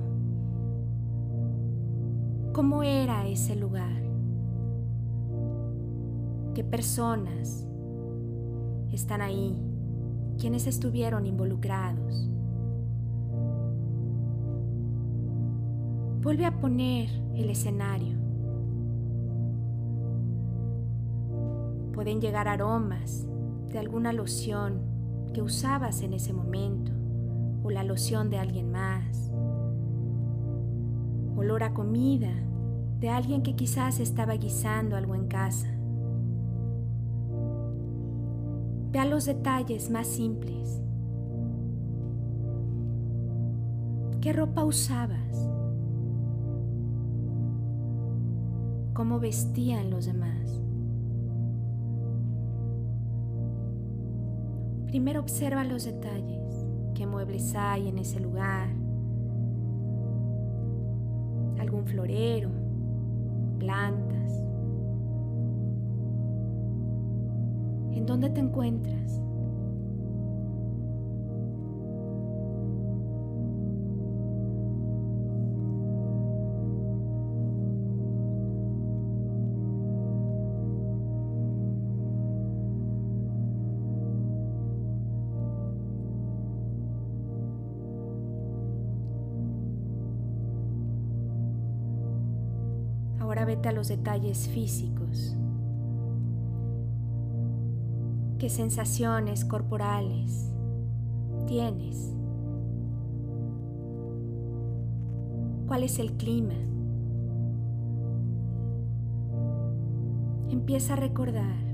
¿Cómo 2.52 2.82
era 2.82 3.28
ese 3.28 3.56
lugar? 3.56 4.02
¿Qué 6.56 6.64
personas 6.64 7.68
están 8.92 9.22
ahí? 9.22 9.56
¿Quiénes 10.40 10.66
estuvieron 10.66 11.28
involucrados? 11.28 12.28
Vuelve 16.24 16.48
a 16.48 16.60
poner 16.60 17.08
el 17.36 17.52
escenario. 17.52 18.18
Pueden 21.94 22.20
llegar 22.20 22.48
aromas 22.48 23.28
de 23.74 23.80
alguna 23.80 24.14
loción 24.14 24.82
que 25.34 25.42
usabas 25.42 26.04
en 26.04 26.14
ese 26.14 26.32
momento 26.32 26.92
o 27.64 27.72
la 27.72 27.84
loción 27.84 28.30
de 28.30 28.38
alguien 28.38 28.72
más. 28.72 29.32
olor 31.36 31.64
a 31.64 31.74
comida 31.74 32.32
de 33.00 33.10
alguien 33.10 33.42
que 33.42 33.56
quizás 33.56 34.00
estaba 34.00 34.36
guisando 34.36 34.96
algo 34.96 35.16
en 35.16 35.28
casa. 35.28 35.68
Vea 38.92 39.06
los 39.06 39.26
detalles 39.26 39.90
más 39.90 40.06
simples. 40.06 40.80
¿Qué 44.22 44.32
ropa 44.32 44.64
usabas? 44.64 45.50
¿Cómo 48.94 49.20
vestían 49.20 49.90
los 49.90 50.06
demás? 50.06 50.63
Primero 54.94 55.22
observa 55.22 55.64
los 55.64 55.86
detalles, 55.86 56.68
qué 56.94 57.08
muebles 57.08 57.56
hay 57.56 57.88
en 57.88 57.98
ese 57.98 58.20
lugar, 58.20 58.70
algún 61.58 61.88
florero, 61.88 62.52
plantas. 63.58 64.32
¿En 67.92 68.06
dónde 68.06 68.30
te 68.30 68.40
encuentras? 68.42 69.20
Los 93.84 93.90
detalles 93.90 94.48
físicos. 94.48 95.36
¿Qué 98.40 98.48
sensaciones 98.50 99.44
corporales 99.44 100.50
tienes? 101.48 102.14
¿Cuál 105.68 105.84
es 105.84 106.00
el 106.00 106.14
clima? 106.14 106.54
Empieza 110.50 110.94
a 110.94 110.96
recordar. 110.96 111.73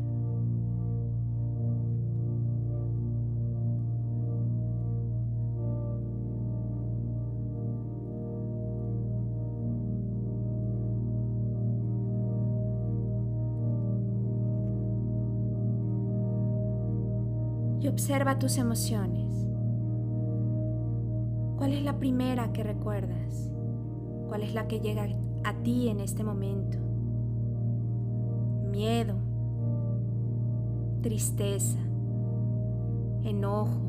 Observa 18.09 18.39
tus 18.39 18.57
emociones. 18.57 19.45
¿Cuál 21.57 21.73
es 21.73 21.83
la 21.83 21.99
primera 21.99 22.51
que 22.51 22.63
recuerdas? 22.63 23.51
¿Cuál 24.27 24.41
es 24.41 24.55
la 24.55 24.67
que 24.67 24.79
llega 24.79 25.07
a 25.43 25.53
ti 25.61 25.89
en 25.89 25.99
este 25.99 26.23
momento? 26.23 26.79
Miedo, 28.71 29.13
tristeza, 31.03 31.77
enojo, 33.25 33.79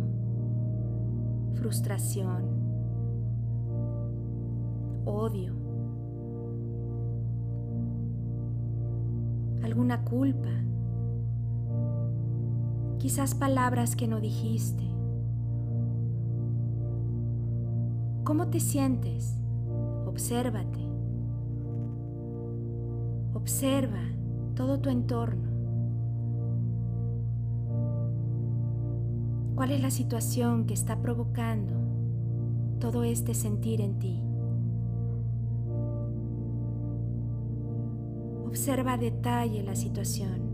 frustración, 1.55 2.45
odio, 5.07 5.55
alguna 9.63 10.05
culpa 10.05 10.51
quizás 13.01 13.35
palabras 13.35 13.97
que 13.97 14.07
no 14.07 14.21
dijiste. 14.21 14.85
¿Cómo 18.25 18.49
te 18.49 18.61
sientes? 18.61 19.39
Obsérvate. 20.07 20.79
Observa 23.33 24.03
todo 24.55 24.81
tu 24.81 24.91
entorno. 24.91 25.49
¿Cuál 29.55 29.71
es 29.71 29.81
la 29.81 29.91
situación 29.91 30.67
que 30.67 30.75
está 30.75 31.01
provocando 31.01 31.73
todo 32.81 33.03
este 33.03 33.33
sentir 33.33 33.81
en 33.81 33.99
ti? 33.99 34.23
Observa 38.47 38.99
detalle 38.99 39.63
la 39.63 39.75
situación. 39.75 40.50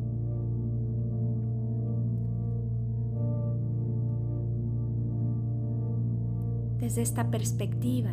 Desde 6.87 7.03
esta 7.03 7.33
perspectiva, 7.33 8.12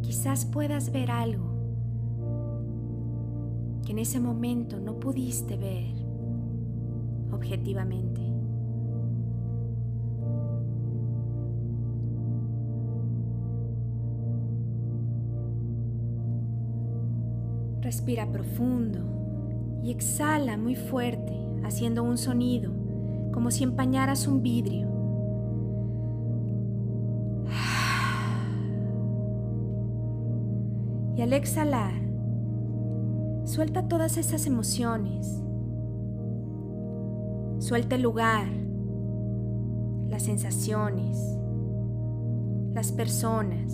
quizás 0.00 0.46
puedas 0.46 0.92
ver 0.92 1.10
algo 1.10 1.44
que 3.84 3.92
en 3.92 3.98
ese 3.98 4.18
momento 4.18 4.80
no 4.80 4.98
pudiste 4.98 5.58
ver 5.58 5.92
objetivamente. 7.30 8.22
Respira 17.82 18.32
profundo 18.32 19.00
y 19.82 19.90
exhala 19.90 20.56
muy 20.56 20.76
fuerte, 20.76 21.34
haciendo 21.62 22.04
un 22.04 22.16
sonido 22.16 22.72
como 23.34 23.50
si 23.50 23.64
empañaras 23.64 24.26
un 24.26 24.40
vidrio. 24.40 24.91
Al 31.22 31.32
exhalar, 31.34 31.92
suelta 33.44 33.86
todas 33.86 34.16
esas 34.16 34.48
emociones. 34.48 35.40
Suelta 37.60 37.94
el 37.94 38.02
lugar, 38.02 38.48
las 40.08 40.24
sensaciones, 40.24 41.16
las 42.74 42.90
personas. 42.90 43.72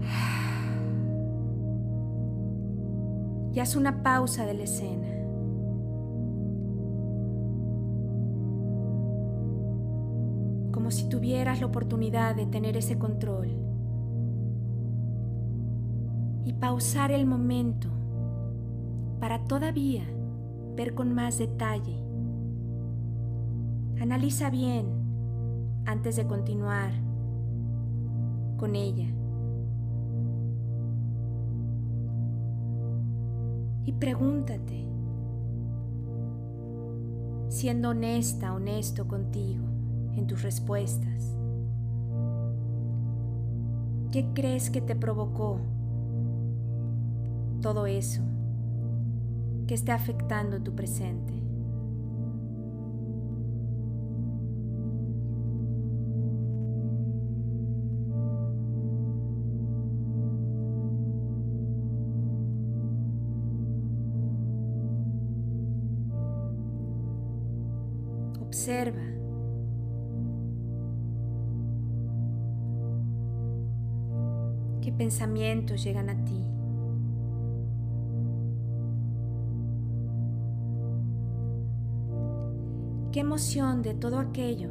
Y 3.52 3.60
haz 3.60 3.76
una 3.76 4.02
pausa 4.02 4.46
de 4.46 4.54
la 4.54 4.62
escena. 4.62 5.21
Tuvieras 11.12 11.60
la 11.60 11.66
oportunidad 11.66 12.34
de 12.34 12.46
tener 12.46 12.74
ese 12.74 12.98
control 12.98 13.50
y 16.42 16.54
pausar 16.54 17.12
el 17.12 17.26
momento 17.26 17.88
para 19.20 19.44
todavía 19.44 20.06
ver 20.74 20.94
con 20.94 21.14
más 21.14 21.36
detalle. 21.36 22.02
Analiza 24.00 24.48
bien 24.48 24.86
antes 25.84 26.16
de 26.16 26.26
continuar 26.26 26.92
con 28.56 28.74
ella. 28.74 29.08
Y 33.84 33.92
pregúntate, 33.92 34.86
siendo 37.50 37.90
honesta, 37.90 38.54
honesto 38.54 39.06
contigo, 39.06 39.71
en 40.16 40.26
tus 40.26 40.42
respuestas. 40.42 41.34
¿Qué 44.10 44.26
crees 44.34 44.70
que 44.70 44.80
te 44.82 44.94
provocó 44.94 45.58
todo 47.62 47.86
eso 47.86 48.22
que 49.66 49.74
está 49.74 49.94
afectando 49.94 50.60
tu 50.60 50.74
presente? 50.74 51.32
Observa 68.40 69.11
llegan 75.76 76.10
a 76.10 76.24
ti. 76.24 76.44
¿Qué 83.12 83.20
emoción 83.20 83.82
de 83.82 83.94
todo 83.94 84.18
aquello 84.18 84.70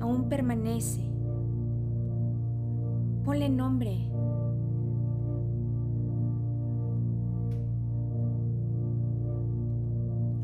aún 0.00 0.28
permanece 0.28 1.14
Ponle 3.24 3.48
nombre. 3.48 4.06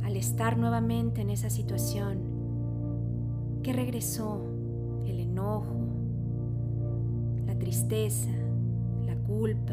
Al 0.02 0.16
estar 0.16 0.56
nuevamente 0.56 1.20
en 1.20 1.28
esa 1.28 1.50
situación, 1.50 2.20
¿qué 3.62 3.74
regresó? 3.74 4.40
El 5.04 5.20
enojo, 5.20 5.76
la 7.46 7.58
tristeza, 7.58 8.30
culpa, 9.30 9.72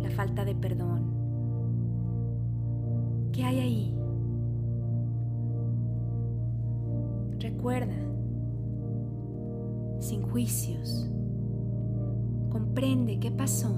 la 0.00 0.08
falta 0.10 0.44
de 0.44 0.54
perdón. 0.54 1.02
¿Qué 3.32 3.42
hay 3.42 3.58
ahí? 3.58 3.98
Recuerda, 7.40 7.96
sin 9.98 10.22
juicios, 10.22 11.10
comprende 12.50 13.18
qué 13.18 13.32
pasó. 13.32 13.74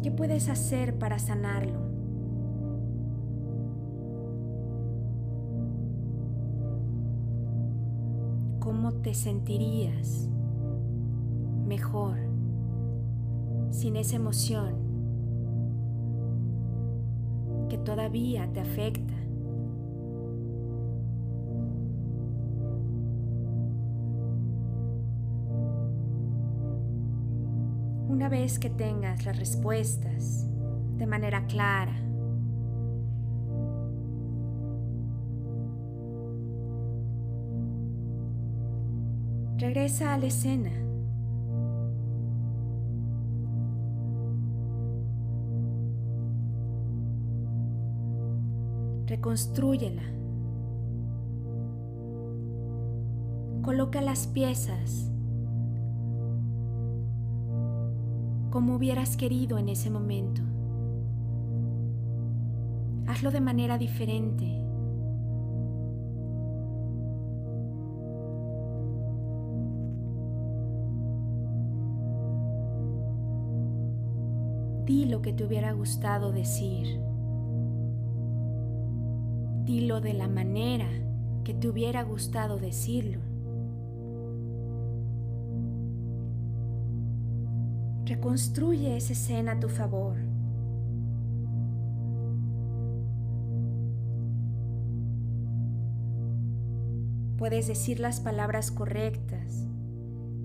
¿Qué 0.00 0.12
puedes 0.12 0.48
hacer 0.48 0.96
para 0.96 1.18
sanarlo? 1.18 1.89
Te 9.02 9.14
sentirías 9.14 10.28
mejor 11.66 12.18
sin 13.70 13.96
esa 13.96 14.16
emoción 14.16 14.74
que 17.70 17.78
todavía 17.78 18.52
te 18.52 18.60
afecta? 18.60 19.14
Una 28.08 28.28
vez 28.28 28.58
que 28.58 28.68
tengas 28.68 29.24
las 29.24 29.38
respuestas 29.38 30.46
de 30.98 31.06
manera 31.06 31.46
clara, 31.46 32.09
regresa 39.90 40.14
a 40.14 40.18
la 40.18 40.26
escena. 40.26 40.70
Reconstrúyela. 49.06 50.02
Coloca 53.62 54.00
las 54.00 54.26
piezas 54.28 55.10
como 58.50 58.76
hubieras 58.76 59.16
querido 59.16 59.58
en 59.58 59.68
ese 59.68 59.90
momento. 59.90 60.42
Hazlo 63.06 63.30
de 63.30 63.40
manera 63.40 63.76
diferente. 63.78 64.69
Que 75.22 75.32
te 75.32 75.44
hubiera 75.44 75.72
gustado 75.72 76.32
decir. 76.32 77.00
Dilo 79.64 80.00
de 80.00 80.14
la 80.14 80.28
manera 80.28 80.88
que 81.44 81.54
te 81.54 81.68
hubiera 81.68 82.02
gustado 82.02 82.58
decirlo. 82.58 83.20
Reconstruye 88.04 88.96
esa 88.96 89.12
escena 89.12 89.52
a 89.52 89.60
tu 89.60 89.68
favor. 89.68 90.16
Puedes 97.38 97.68
decir 97.68 98.00
las 98.00 98.20
palabras 98.20 98.70
correctas 98.70 99.66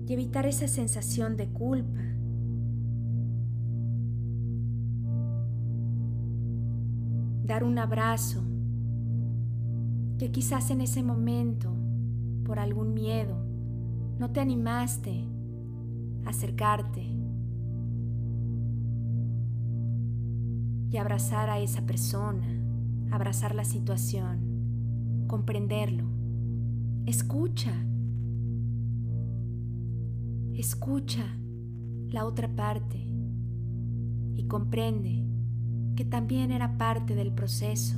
y 0.06 0.12
evitar 0.14 0.46
esa 0.46 0.68
sensación 0.68 1.36
de 1.36 1.48
culpa. 1.48 2.15
Dar 7.46 7.62
un 7.62 7.78
abrazo 7.78 8.42
que 10.18 10.32
quizás 10.32 10.70
en 10.70 10.80
ese 10.80 11.04
momento, 11.04 11.72
por 12.44 12.58
algún 12.58 12.92
miedo, 12.92 13.38
no 14.18 14.32
te 14.32 14.40
animaste 14.40 15.24
a 16.24 16.30
acercarte. 16.30 17.16
y 20.88 20.98
abrazar 20.98 21.50
a 21.50 21.58
esa 21.58 21.84
persona, 21.84 22.46
abrazar 23.10 23.54
la 23.54 23.64
situación, 23.64 25.26
comprenderlo. 25.26 26.04
Escucha, 27.06 27.72
escucha 30.54 31.26
la 32.08 32.24
otra 32.24 32.48
parte 32.54 32.98
y 34.36 34.46
comprende 34.46 35.25
que 35.96 36.04
también 36.04 36.52
era 36.52 36.78
parte 36.78 37.14
del 37.14 37.32
proceso 37.32 37.96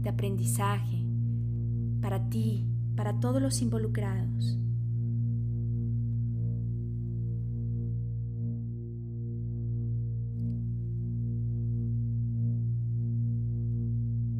de 0.00 0.08
aprendizaje 0.08 1.04
para 2.00 2.30
ti, 2.30 2.66
para 2.94 3.20
todos 3.20 3.42
los 3.42 3.60
involucrados. 3.60 4.58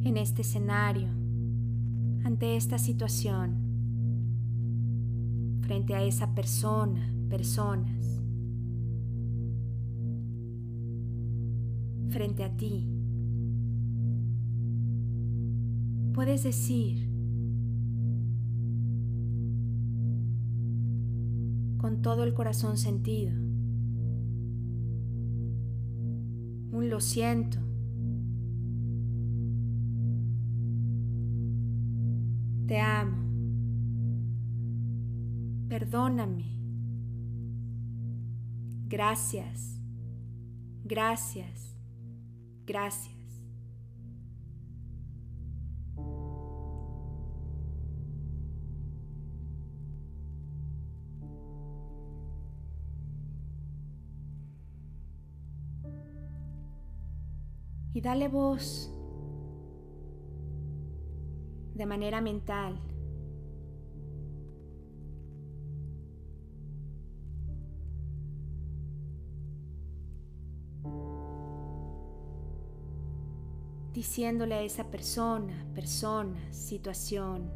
en 0.03 0.15
este 0.15 0.41
escenario, 0.41 1.09
ante 2.23 2.55
esta 2.55 2.79
situación, 2.79 3.57
frente 5.61 5.95
a 5.95 6.01
esa 6.01 6.33
persona, 6.33 7.13
personas, 7.29 8.16
frente 12.17 12.43
a 12.43 12.49
ti. 12.49 12.89
Puedes 16.15 16.41
decir 16.41 17.07
con 21.77 22.01
todo 22.01 22.23
el 22.23 22.33
corazón 22.33 22.79
sentido, 22.79 23.33
un 26.71 26.89
lo 26.89 26.99
siento, 26.99 27.59
Te 32.67 32.79
amo. 32.81 33.15
Perdóname. 35.69 36.43
Gracias. 38.89 39.79
Gracias. 40.83 41.76
Gracias. 42.67 43.15
Y 57.93 58.01
dale 58.01 58.27
voz 58.27 58.91
de 61.73 61.85
manera 61.85 62.19
mental. 62.19 62.77
Diciéndole 73.97 74.53
a 74.53 74.61
esa 74.61 74.91
persona, 74.91 75.65
persona, 75.73 76.53
situación, 76.53 77.49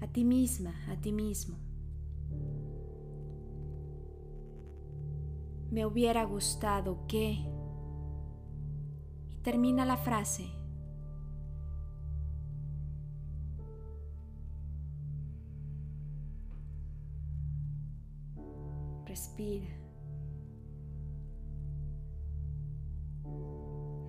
a 0.00 0.06
ti 0.06 0.24
misma, 0.24 0.72
a 0.88 0.98
ti 0.98 1.12
mismo. 1.12 1.58
Me 5.70 5.84
hubiera 5.84 6.24
gustado 6.24 7.06
que... 7.06 7.44
Y 9.28 9.36
termina 9.42 9.84
la 9.84 9.98
frase. 9.98 10.46
Respira. 19.04 19.83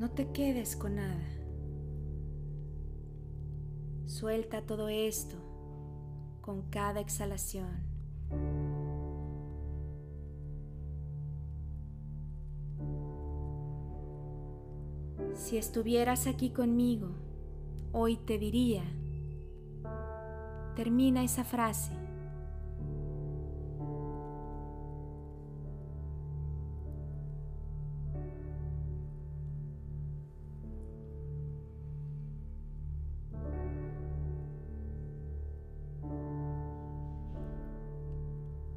No 0.05 0.11
te 0.11 0.27
quedes 0.27 0.75
con 0.75 0.97
nada. 0.97 1.25
Suelta 4.05 4.61
todo 4.61 4.87
esto 4.87 5.35
con 6.41 6.69
cada 6.69 6.99
exhalación. 6.99 7.81
Si 15.33 15.57
estuvieras 15.57 16.27
aquí 16.27 16.51
conmigo, 16.51 17.09
hoy 17.91 18.17
te 18.17 18.37
diría, 18.37 18.83
termina 20.75 21.23
esa 21.23 21.43
frase. 21.43 22.04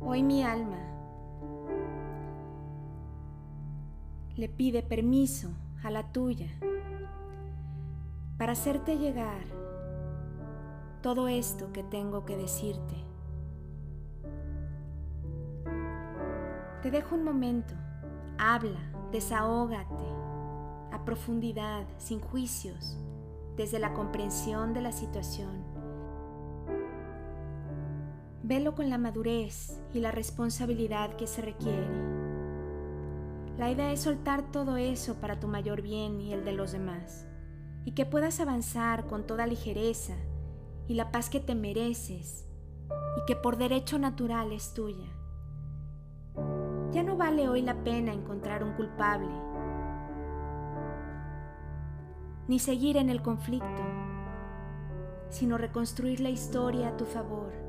Hoy 0.01 0.23
mi 0.23 0.43
alma 0.45 0.79
le 4.37 4.49
pide 4.49 4.83
permiso 4.83 5.51
a 5.83 5.91
la 5.91 6.13
tuya 6.13 6.49
para 8.37 8.53
hacerte 8.53 8.97
llegar 8.97 9.41
todo 11.03 11.27
esto 11.27 11.73
que 11.73 11.83
tengo 11.83 12.25
que 12.25 12.37
decirte. 12.37 12.95
Te 16.83 16.93
dejo 16.93 17.17
un 17.17 17.25
momento, 17.25 17.75
habla, 18.39 18.81
desahógate 19.11 20.05
a 20.93 21.05
profundidad, 21.05 21.85
sin 21.99 22.21
juicios, 22.21 22.97
desde 23.57 23.81
la 23.81 23.93
comprensión 23.93 24.73
de 24.73 24.81
la 24.81 24.93
situación 24.93 25.68
Velo 28.49 28.75
con 28.75 28.89
la 28.89 28.97
madurez 28.97 29.79
y 29.93 30.01
la 30.01 30.11
responsabilidad 30.11 31.17
que 31.17 31.27
se 31.27 31.43
requiere. 31.43 31.87
La 33.59 33.71
idea 33.71 33.93
es 33.93 34.01
soltar 34.01 34.51
todo 34.51 34.79
eso 34.79 35.21
para 35.21 35.39
tu 35.39 35.49
mayor 35.49 35.83
bien 35.83 36.19
y 36.23 36.33
el 36.33 36.47
de 36.47 36.53
los 36.53 36.73
demás, 36.73 37.29
y 37.85 37.93
que 37.93 38.07
puedas 38.07 38.41
avanzar 38.41 39.07
con 39.07 39.27
toda 39.27 39.47
ligereza 39.47 40.15
y 40.87 40.95
la 40.95 41.13
paz 41.13 41.29
que 41.29 41.41
te 41.41 41.55
mereces 41.55 42.49
y 43.19 43.27
que 43.27 43.37
por 43.37 43.59
derecho 43.59 43.99
natural 43.99 44.51
es 44.53 44.73
tuya. 44.73 45.13
Ya 46.93 47.03
no 47.03 47.19
vale 47.19 47.51
hoy 47.51 47.61
la 47.61 47.85
pena 47.85 48.15
encontrar 48.15 48.65
un 48.65 48.73
culpable, 48.73 49.29
ni 52.49 52.59
seguir 52.59 52.97
en 52.97 53.11
el 53.11 53.21
conflicto, 53.21 53.83
sino 55.29 55.59
reconstruir 55.59 56.21
la 56.21 56.31
historia 56.31 56.89
a 56.89 56.97
tu 56.97 57.05
favor 57.05 57.68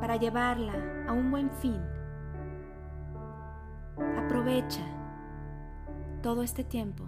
para 0.00 0.16
llevarla 0.16 0.74
a 1.06 1.12
un 1.12 1.30
buen 1.30 1.50
fin. 1.50 1.80
Aprovecha 4.16 4.84
todo 6.22 6.42
este 6.42 6.64
tiempo 6.64 7.04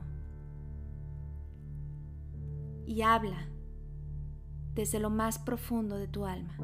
y 2.86 3.02
habla 3.02 3.48
desde 4.74 4.98
lo 4.98 5.10
más 5.10 5.38
profundo 5.38 5.96
de 5.96 6.08
tu 6.08 6.26
alma. 6.26 6.56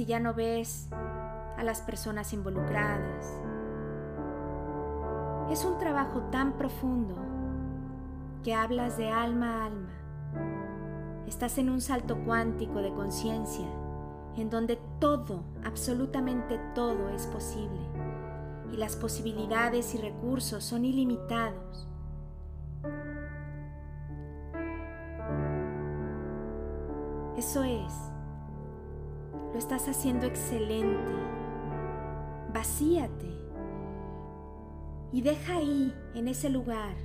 Si 0.00 0.06
ya 0.06 0.18
no 0.18 0.32
ves 0.32 0.88
a 1.58 1.62
las 1.62 1.82
personas 1.82 2.32
involucradas. 2.32 3.26
Es 5.50 5.62
un 5.66 5.76
trabajo 5.76 6.22
tan 6.32 6.54
profundo 6.54 7.16
que 8.42 8.54
hablas 8.54 8.96
de 8.96 9.10
alma 9.10 9.60
a 9.60 9.66
alma. 9.66 9.90
Estás 11.26 11.58
en 11.58 11.68
un 11.68 11.82
salto 11.82 12.16
cuántico 12.24 12.80
de 12.80 12.94
conciencia 12.94 13.66
en 14.38 14.48
donde 14.48 14.78
todo, 15.00 15.44
absolutamente 15.62 16.58
todo 16.74 17.10
es 17.10 17.26
posible 17.26 17.82
y 18.72 18.78
las 18.78 18.96
posibilidades 18.96 19.94
y 19.94 19.98
recursos 19.98 20.64
son 20.64 20.86
ilimitados. 20.86 21.89
Haciendo 30.00 30.24
excelente. 30.24 31.12
Vacíate. 32.54 33.38
Y 35.12 35.20
deja 35.20 35.56
ahí, 35.56 35.94
en 36.14 36.26
ese 36.26 36.48
lugar, 36.48 36.96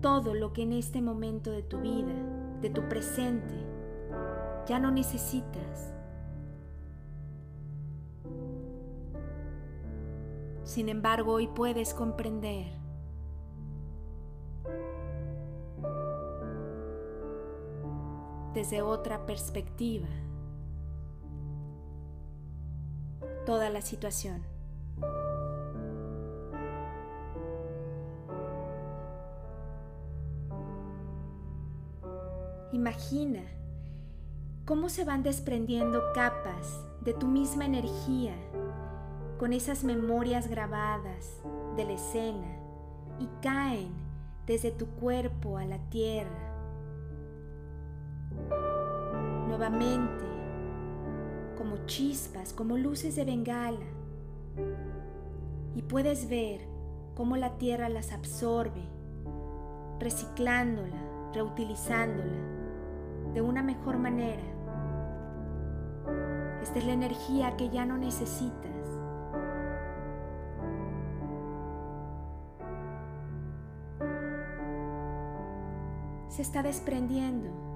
todo 0.00 0.32
lo 0.32 0.54
que 0.54 0.62
en 0.62 0.72
este 0.72 1.02
momento 1.02 1.50
de 1.50 1.62
tu 1.62 1.78
vida, 1.78 2.14
de 2.62 2.70
tu 2.70 2.88
presente, 2.88 3.54
ya 4.66 4.78
no 4.78 4.90
necesitas. 4.90 5.92
Sin 10.64 10.88
embargo, 10.88 11.34
hoy 11.34 11.48
puedes 11.48 11.92
comprender 11.92 12.72
desde 18.54 18.80
otra 18.80 19.26
perspectiva 19.26 20.08
toda 23.46 23.70
la 23.70 23.80
situación. 23.80 24.42
Imagina 32.72 33.40
cómo 34.66 34.90
se 34.90 35.04
van 35.04 35.22
desprendiendo 35.22 36.02
capas 36.12 36.78
de 37.00 37.14
tu 37.14 37.26
misma 37.26 37.64
energía 37.64 38.34
con 39.38 39.54
esas 39.54 39.82
memorias 39.84 40.48
grabadas 40.48 41.40
de 41.76 41.84
la 41.84 41.92
escena 41.92 42.58
y 43.18 43.28
caen 43.40 43.92
desde 44.46 44.70
tu 44.70 44.86
cuerpo 44.86 45.56
a 45.56 45.64
la 45.64 45.78
tierra 45.88 46.46
nuevamente, 49.46 50.24
como 51.66 51.84
chispas, 51.86 52.52
como 52.52 52.76
luces 52.76 53.16
de 53.16 53.24
bengala. 53.24 53.86
Y 55.74 55.82
puedes 55.82 56.28
ver 56.28 56.60
cómo 57.16 57.36
la 57.36 57.58
tierra 57.58 57.88
las 57.88 58.12
absorbe, 58.12 58.82
reciclándola, 59.98 60.96
reutilizándola 61.34 63.32
de 63.34 63.40
una 63.40 63.64
mejor 63.64 63.98
manera. 63.98 64.44
Esta 66.62 66.78
es 66.78 66.86
la 66.86 66.92
energía 66.92 67.56
que 67.56 67.68
ya 67.68 67.84
no 67.84 67.98
necesitas. 67.98 68.70
Se 76.28 76.42
está 76.42 76.62
desprendiendo 76.62 77.66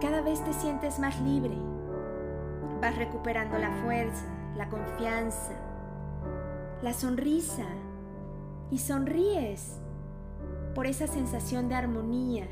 cada 0.00 0.22
vez 0.22 0.42
te 0.42 0.52
sientes 0.54 0.98
más 0.98 1.20
libre. 1.20 1.54
Vas 2.80 2.96
recuperando 2.96 3.58
la 3.58 3.70
fuerza, 3.82 4.24
la 4.56 4.68
confianza, 4.68 5.52
la 6.82 6.92
sonrisa 6.92 7.66
y 8.70 8.78
sonríes 8.78 9.78
por 10.74 10.86
esa 10.86 11.06
sensación 11.06 11.68
de 11.68 11.74
armonía 11.74 12.46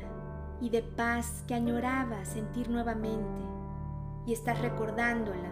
y 0.61 0.69
de 0.69 0.83
paz 0.83 1.43
que 1.47 1.55
añorabas 1.55 2.27
sentir 2.27 2.69
nuevamente 2.69 3.41
y 4.25 4.33
estás 4.33 4.61
recordándola, 4.61 5.49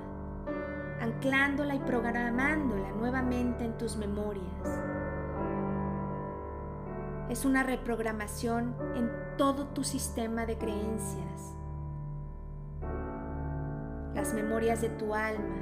anclándola 1.02 1.76
y 1.76 1.80
programándola 1.80 2.92
nuevamente 2.92 3.66
en 3.66 3.78
tus 3.78 3.98
memorias. 3.98 4.88
es 7.30 7.44
una 7.46 7.64
reprogramación 7.64 8.76
en 8.96 9.12
todo 9.38 9.68
tu 9.68 9.84
sistema 9.84 10.46
de 10.46 10.58
creencias, 10.58 11.56
las 14.18 14.34
memorias 14.34 14.82
de 14.82 14.90
tu 14.90 15.14
alma, 15.14 15.56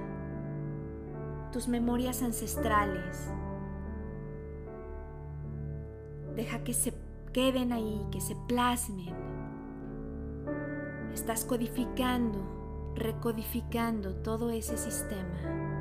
tus 1.52 1.68
memorias 1.68 2.24
ancestrales. 2.24 3.30
Deja 6.38 6.64
que 6.64 6.74
se 6.74 6.94
queden 7.34 7.74
ahí, 7.74 8.08
que 8.14 8.22
se 8.22 8.34
plasmen. 8.48 9.14
Estás 11.14 11.44
codificando, 11.44 12.94
recodificando 12.96 14.16
todo 14.16 14.50
ese 14.52 14.78
sistema. 14.78 15.75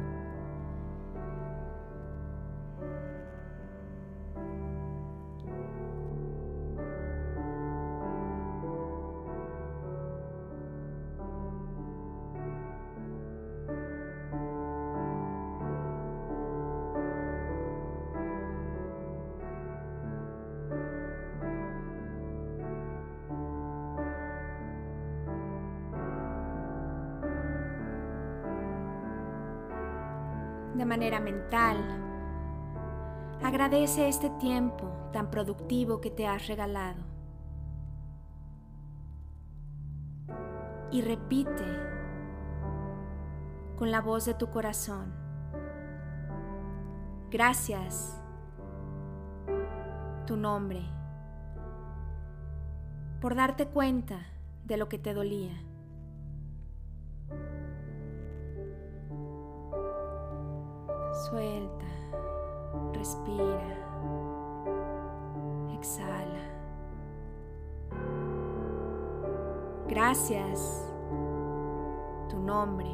De 30.74 30.84
manera 30.84 31.20
mental. 31.20 31.76
Agradece 33.42 34.08
este 34.08 34.30
tiempo 34.30 34.90
tan 35.12 35.30
productivo 35.30 36.00
que 36.00 36.10
te 36.10 36.26
has 36.26 36.46
regalado. 36.48 37.02
Y 40.90 41.02
repite 41.02 41.64
con 43.76 43.90
la 43.90 44.00
voz 44.00 44.24
de 44.24 44.34
tu 44.34 44.50
corazón. 44.50 45.12
Gracias, 47.30 48.22
tu 50.26 50.36
nombre, 50.36 50.82
por 53.20 53.34
darte 53.34 53.66
cuenta 53.66 54.20
de 54.64 54.76
lo 54.76 54.88
que 54.88 54.98
te 54.98 55.14
dolía. 55.14 55.52
Suelta, 61.30 61.86
respira, 62.92 63.78
exhala. 65.72 66.44
Gracias, 69.88 70.84
tu 72.28 72.38
nombre, 72.38 72.90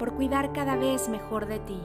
por 0.00 0.14
cuidar 0.14 0.52
cada 0.52 0.74
vez 0.74 1.08
mejor 1.08 1.46
de 1.46 1.60
ti. 1.60 1.80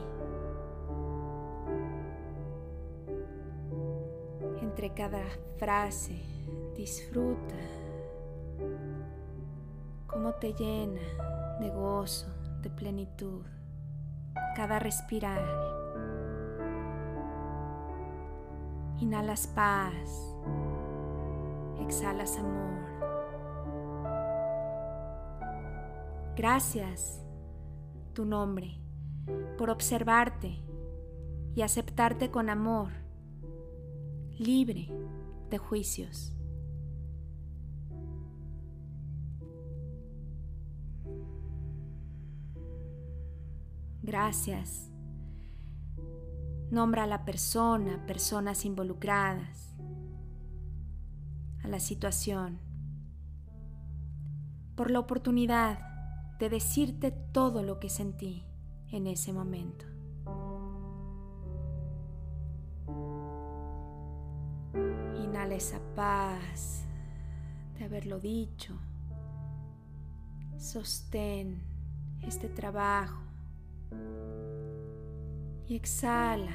Entre 4.60 4.92
cada 4.92 5.22
frase, 5.58 6.20
disfruta 6.74 7.54
cómo 10.08 10.32
te 10.32 10.52
llena 10.52 11.00
de 11.60 11.70
gozo, 11.70 12.26
de 12.60 12.70
plenitud 12.70 13.44
cada 14.54 14.78
respirar. 14.78 15.42
Inhalas 18.98 19.46
paz, 19.48 20.36
exhalas 21.80 22.38
amor. 22.38 22.72
Gracias, 26.36 27.22
tu 28.14 28.24
nombre, 28.24 28.78
por 29.58 29.70
observarte 29.70 30.62
y 31.54 31.62
aceptarte 31.62 32.30
con 32.30 32.48
amor, 32.48 32.90
libre 34.38 34.88
de 35.50 35.58
juicios. 35.58 36.34
Gracias. 44.12 44.90
Nombra 46.70 47.04
a 47.04 47.06
la 47.06 47.24
persona, 47.24 48.04
personas 48.06 48.66
involucradas, 48.66 49.74
a 51.64 51.68
la 51.68 51.80
situación, 51.80 52.58
por 54.76 54.90
la 54.90 54.98
oportunidad 54.98 55.78
de 56.38 56.50
decirte 56.50 57.10
todo 57.10 57.62
lo 57.62 57.80
que 57.80 57.88
sentí 57.88 58.44
en 58.90 59.06
ese 59.06 59.32
momento. 59.32 59.86
Inhala 65.24 65.54
esa 65.54 65.80
paz 65.96 66.84
de 67.78 67.84
haberlo 67.86 68.20
dicho. 68.20 68.78
Sostén 70.58 71.62
este 72.20 72.50
trabajo 72.50 73.31
y 75.66 75.76
exhala. 75.76 76.52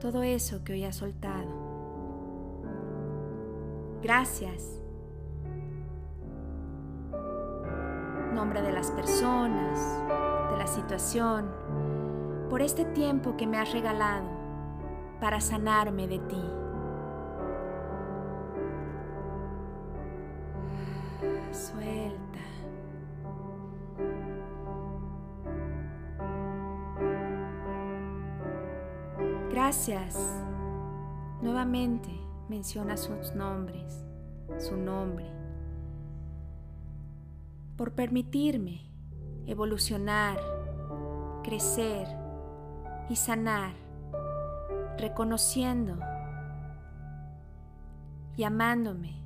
Todo 0.00 0.22
eso 0.22 0.64
que 0.64 0.72
hoy 0.72 0.84
has 0.84 0.96
soltado. 0.96 1.70
Gracias. 4.02 4.80
Nombre 8.34 8.62
de 8.62 8.72
las 8.72 8.90
personas, 8.90 9.78
de 10.50 10.56
la 10.56 10.66
situación, 10.66 11.50
por 12.48 12.62
este 12.62 12.84
tiempo 12.86 13.36
que 13.36 13.46
me 13.46 13.58
has 13.58 13.72
regalado 13.72 14.26
para 15.20 15.40
sanarme 15.40 16.08
de 16.08 16.18
ti. 16.20 16.42
Gracias. 29.70 30.18
Nuevamente 31.42 32.10
menciona 32.48 32.96
sus 32.96 33.36
nombres, 33.36 34.04
su 34.58 34.76
nombre, 34.76 35.30
por 37.76 37.92
permitirme 37.92 38.90
evolucionar, 39.46 40.40
crecer 41.44 42.08
y 43.08 43.14
sanar, 43.14 43.72
reconociendo 44.98 46.00
y 48.36 48.42
amándome, 48.42 49.22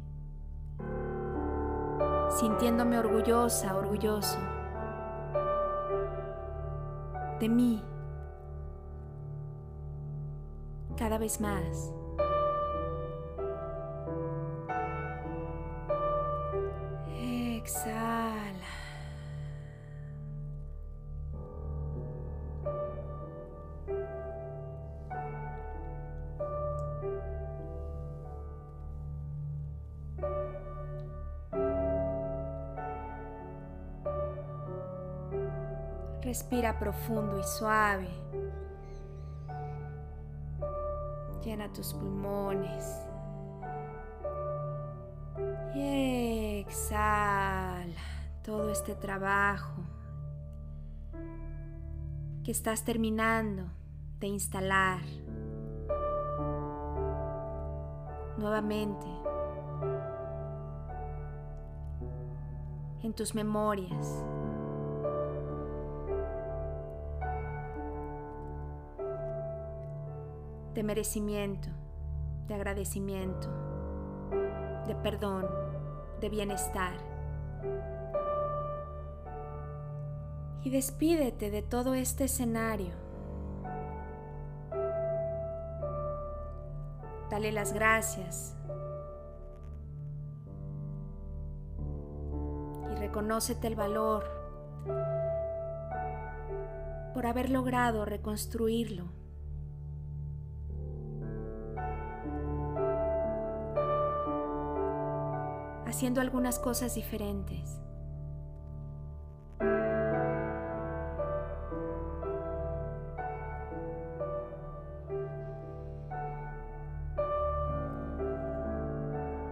sintiéndome 2.29 2.99
orgullosa, 2.99 3.75
orgulloso 3.75 4.39
de 7.41 7.49
mí 7.49 7.83
cada 11.05 11.19
vez 11.19 11.39
más. 11.39 11.93
Exhala. 17.11 18.55
Respira 36.23 36.79
profundo 36.79 37.39
y 37.39 37.43
suave. 37.43 38.24
Llena 41.55 41.73
tus 41.73 41.95
pulmones. 41.95 43.07
Exhala 46.57 47.95
todo 48.43 48.71
este 48.71 48.97
trabajo 48.97 49.85
que 52.43 52.51
estás 52.51 52.85
terminando 52.85 53.71
de 54.19 54.27
instalar 54.27 55.03
nuevamente 58.37 59.07
en 63.05 63.13
tus 63.13 63.33
memorias. 63.33 64.25
De 70.75 70.83
merecimiento, 70.83 71.69
de 72.49 72.55
agradecimiento, 72.55 73.49
de 74.87 74.95
perdón, 74.97 75.47
de 76.21 76.29
bienestar. 76.29 76.95
Y 80.63 80.71
despídete 80.71 81.51
de 81.51 81.63
todo 81.63 81.95
este 81.95 82.25
escenario. 82.25 82.95
Dale 87.31 87.53
las 87.53 87.73
gracias. 87.73 88.57
Y 92.91 92.95
reconócete 92.97 93.67
el 93.67 93.77
valor 93.77 94.25
por 97.15 97.27
haber 97.27 97.51
logrado 97.51 98.05
reconstruirlo. 98.05 99.24
Haciendo 105.95 106.21
algunas 106.21 106.59
cosas 106.59 106.97
diferentes. 106.97 107.81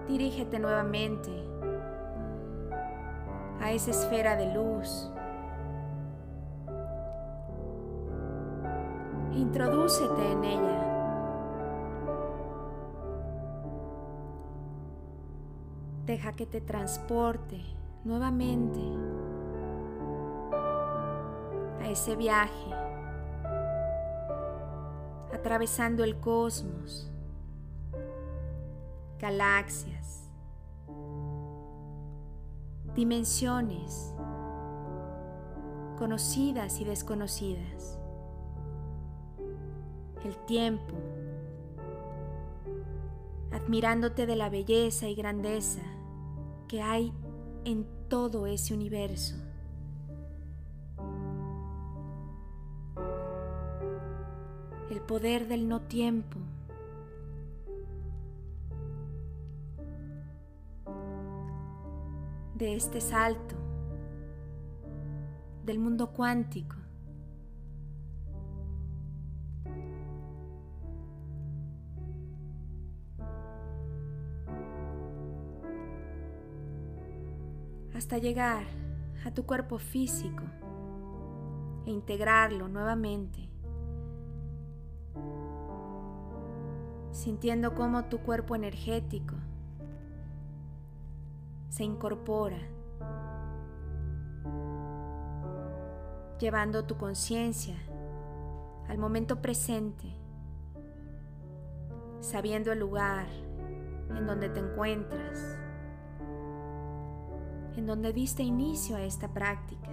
Dirígete 0.09 0.59
nuevamente 0.59 1.31
a 3.61 3.71
esa 3.71 3.93
esfera 3.93 4.35
de 4.35 4.53
luz. 4.53 5.13
Introdúcete 9.33 10.33
en 10.33 10.45
ella. 10.45 10.72
Que 16.31 16.47
te 16.47 16.63
transporte 16.63 17.61
nuevamente 18.05 18.81
a 21.79 21.91
ese 21.91 22.17
viaje, 22.17 22.71
atravesando 25.35 26.05
el 26.05 26.19
cosmos, 26.21 27.11
galaxias, 29.19 30.31
dimensiones 32.95 34.15
conocidas 35.99 36.81
y 36.81 36.85
desconocidas, 36.85 37.99
el 40.25 40.35
tiempo, 40.47 40.95
admirándote 43.53 44.25
de 44.25 44.37
la 44.37 44.49
belleza 44.49 45.09
y 45.09 45.15
grandeza 45.15 45.92
que 46.73 46.81
hay 46.81 47.13
en 47.67 47.87
todo 48.09 48.47
ese 48.47 48.73
universo. 48.73 49.37
El 54.89 55.03
poder 55.03 55.49
del 55.49 55.69
no 55.69 55.83
tiempo. 55.83 56.39
De 62.55 62.75
este 62.75 63.03
salto. 63.03 63.55
Del 65.67 65.79
mundo 65.79 66.15
cuántico. 66.15 66.82
Hasta 78.03 78.19
llegar 78.19 78.65
a 79.25 79.31
tu 79.31 79.47
cuerpo 79.47 79.79
físico 79.79 80.43
e 81.87 81.91
integrarlo 81.93 82.67
nuevamente, 82.67 83.49
sintiendo 87.13 87.77
cómo 87.77 88.07
tu 88.07 88.19
cuerpo 88.19 88.57
energético 88.57 89.37
se 91.69 91.85
incorpora, 91.85 92.59
llevando 96.41 96.85
tu 96.85 96.97
conciencia 96.97 97.77
al 98.89 98.99
momento 98.99 99.41
presente, 99.41 100.13
sabiendo 102.19 102.73
el 102.73 102.81
lugar 102.81 103.29
en 104.11 104.27
donde 104.27 104.49
te 104.49 104.59
encuentras 104.59 105.62
en 107.77 107.87
donde 107.87 108.13
diste 108.13 108.43
inicio 108.43 108.97
a 108.97 109.03
esta 109.03 109.33
práctica. 109.33 109.89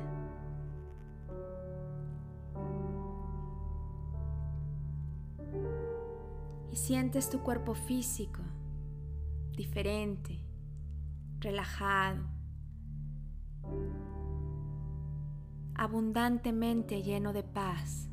Y 6.72 6.76
sientes 6.76 7.30
tu 7.30 7.40
cuerpo 7.40 7.74
físico 7.74 8.42
diferente, 9.56 10.40
relajado, 11.40 12.24
abundantemente 15.76 17.02
lleno 17.02 17.34
de 17.34 17.44
paz, 17.44 18.10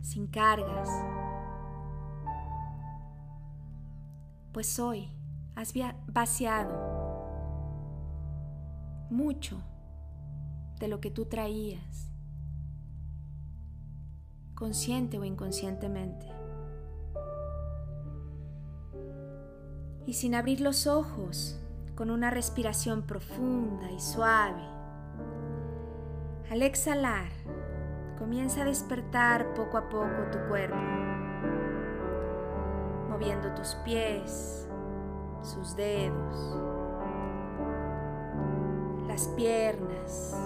sin 0.00 0.26
cargas, 0.26 0.88
pues 4.52 4.78
hoy 4.78 5.08
has 5.54 5.72
vaciado 6.06 7.02
mucho 9.10 9.62
de 10.80 10.88
lo 10.88 11.00
que 11.00 11.10
tú 11.10 11.26
traías, 11.26 12.10
consciente 14.54 15.18
o 15.18 15.24
inconscientemente. 15.24 16.26
Y 20.06 20.14
sin 20.14 20.34
abrir 20.34 20.60
los 20.60 20.86
ojos, 20.86 21.58
con 21.94 22.10
una 22.10 22.30
respiración 22.30 23.02
profunda 23.02 23.90
y 23.92 24.00
suave, 24.00 24.62
al 26.50 26.62
exhalar, 26.62 27.30
comienza 28.18 28.62
a 28.62 28.64
despertar 28.64 29.54
poco 29.54 29.78
a 29.78 29.88
poco 29.88 30.30
tu 30.32 30.38
cuerpo, 30.48 30.76
moviendo 33.08 33.54
tus 33.54 33.74
pies, 33.84 34.68
sus 35.42 35.74
dedos, 35.74 36.56
las 39.08 39.26
piernas, 39.28 40.36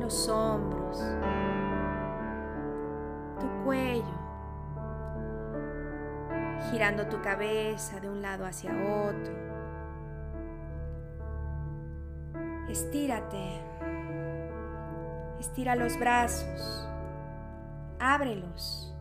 los 0.00 0.28
hombros, 0.28 1.00
tu 3.38 3.64
cuello, 3.64 4.04
girando 6.70 7.06
tu 7.06 7.22
cabeza 7.22 8.00
de 8.00 8.10
un 8.10 8.22
lado 8.22 8.44
hacia 8.44 8.72
otro. 8.72 9.46
Estírate, 12.68 13.62
estira 15.38 15.76
los 15.76 15.96
brazos, 15.96 16.88
ábrelos, 18.00 18.92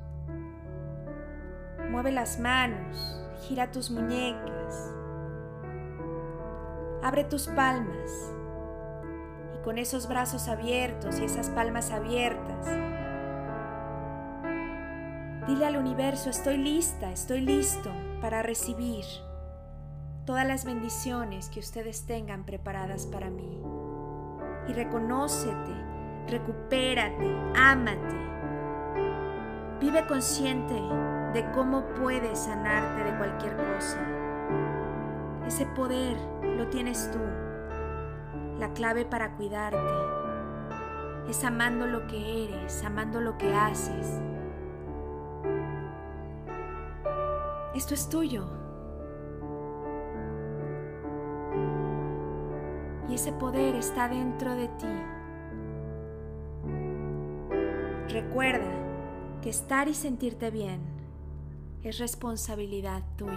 mueve 1.89 2.11
las 2.11 2.39
manos 2.39 3.24
Gira 3.41 3.71
tus 3.71 3.91
muñecas. 3.91 4.93
Abre 7.03 7.23
tus 7.23 7.47
palmas. 7.47 8.33
Y 9.53 9.63
con 9.63 9.77
esos 9.77 10.07
brazos 10.07 10.47
abiertos 10.47 11.19
y 11.19 11.25
esas 11.25 11.49
palmas 11.49 11.91
abiertas, 11.91 12.67
dile 15.47 15.65
al 15.65 15.77
universo, 15.77 16.29
estoy 16.29 16.57
lista, 16.57 17.11
estoy 17.11 17.41
listo 17.41 17.91
para 18.21 18.41
recibir 18.41 19.05
todas 20.25 20.47
las 20.47 20.65
bendiciones 20.65 21.49
que 21.49 21.59
ustedes 21.59 22.05
tengan 22.05 22.45
preparadas 22.45 23.05
para 23.05 23.29
mí. 23.29 23.61
Y 24.67 24.73
reconócete, 24.73 25.73
recupérate, 26.27 27.31
ámate. 27.55 28.15
Vive 29.79 30.07
consciente 30.07 30.75
de 31.35 31.51
cómo 31.51 31.83
puedes 31.99 32.39
sanarte 32.39 33.03
de 33.03 33.17
cualquier 33.17 33.57
cosa. 33.57 33.99
Ese 35.45 35.65
poder 35.65 36.15
lo 36.41 36.69
tienes 36.69 37.11
tú. 37.11 37.19
La 38.57 38.71
clave 38.71 39.03
para 39.03 39.35
cuidarte 39.35 39.77
es 41.27 41.43
amando 41.43 41.87
lo 41.87 42.07
que 42.07 42.45
eres, 42.45 42.81
amando 42.85 43.19
lo 43.19 43.37
que 43.37 43.53
haces. 43.53 44.21
Esto 47.75 47.93
es 47.95 48.07
tuyo. 48.07 48.45
Y 53.09 53.15
ese 53.15 53.33
poder 53.33 53.75
está 53.75 54.07
dentro 54.07 54.55
de 54.55 54.69
ti. 54.69 54.87
Recuerda 58.07 58.71
que 59.41 59.49
estar 59.49 59.89
y 59.89 59.93
sentirte 59.93 60.49
bien 60.49 60.94
es 61.85 61.99
responsabilidad 61.99 63.03
tuya. 63.15 63.31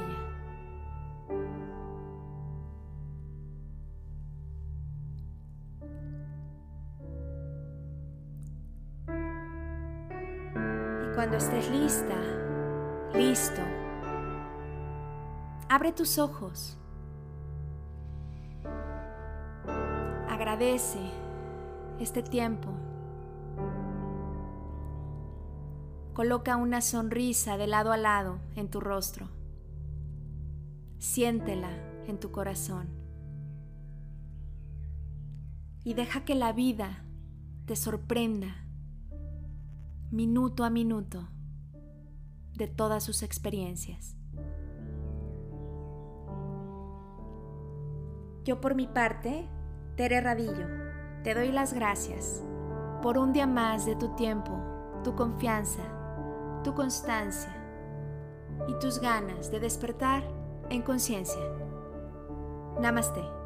Y 11.05 11.15
cuando 11.15 11.37
estés 11.37 11.71
lista, 11.71 12.17
listo, 13.13 13.61
abre 15.69 15.93
tus 15.93 16.19
ojos. 16.19 16.79
Agradece 20.27 21.01
este 22.01 22.23
tiempo. 22.23 22.88
Coloca 26.19 26.57
una 26.57 26.81
sonrisa 26.81 27.57
de 27.59 27.69
lado 27.69 27.93
a 27.93 27.97
lado 27.97 28.41
en 28.57 28.69
tu 28.69 28.81
rostro. 28.81 29.29
Siéntela 30.99 31.71
en 32.09 32.19
tu 32.19 32.33
corazón. 32.33 32.89
Y 35.85 35.95
deja 35.95 36.25
que 36.25 36.35
la 36.35 36.53
vida 36.53 37.05
te 37.67 37.77
sorprenda 37.77 38.67
minuto 40.11 40.65
a 40.65 40.71
minuto 40.71 41.29
de 42.53 42.67
todas 42.67 43.05
sus 43.05 43.23
experiencias. 43.23 44.17
Yo 48.43 48.61
por 48.61 48.75
mi 48.75 48.89
parte, 48.89 49.49
Tere 49.95 50.21
Radillo, 50.21 50.67
te 51.23 51.35
doy 51.35 51.53
las 51.53 51.73
gracias 51.75 52.43
por 53.03 53.19
un 53.19 53.33
día 53.33 53.47
más 53.47 53.87
de 53.87 53.95
tu 53.95 54.17
tiempo, 54.17 54.61
tu 55.05 55.15
confianza 55.15 55.95
tu 56.69 56.75
constancia 56.75 57.51
y 58.69 58.75
tus 58.79 59.01
ganas 59.01 59.51
de 59.51 59.59
despertar 59.59 60.23
en 60.69 60.83
conciencia. 60.83 61.41
Namaste. 62.79 63.38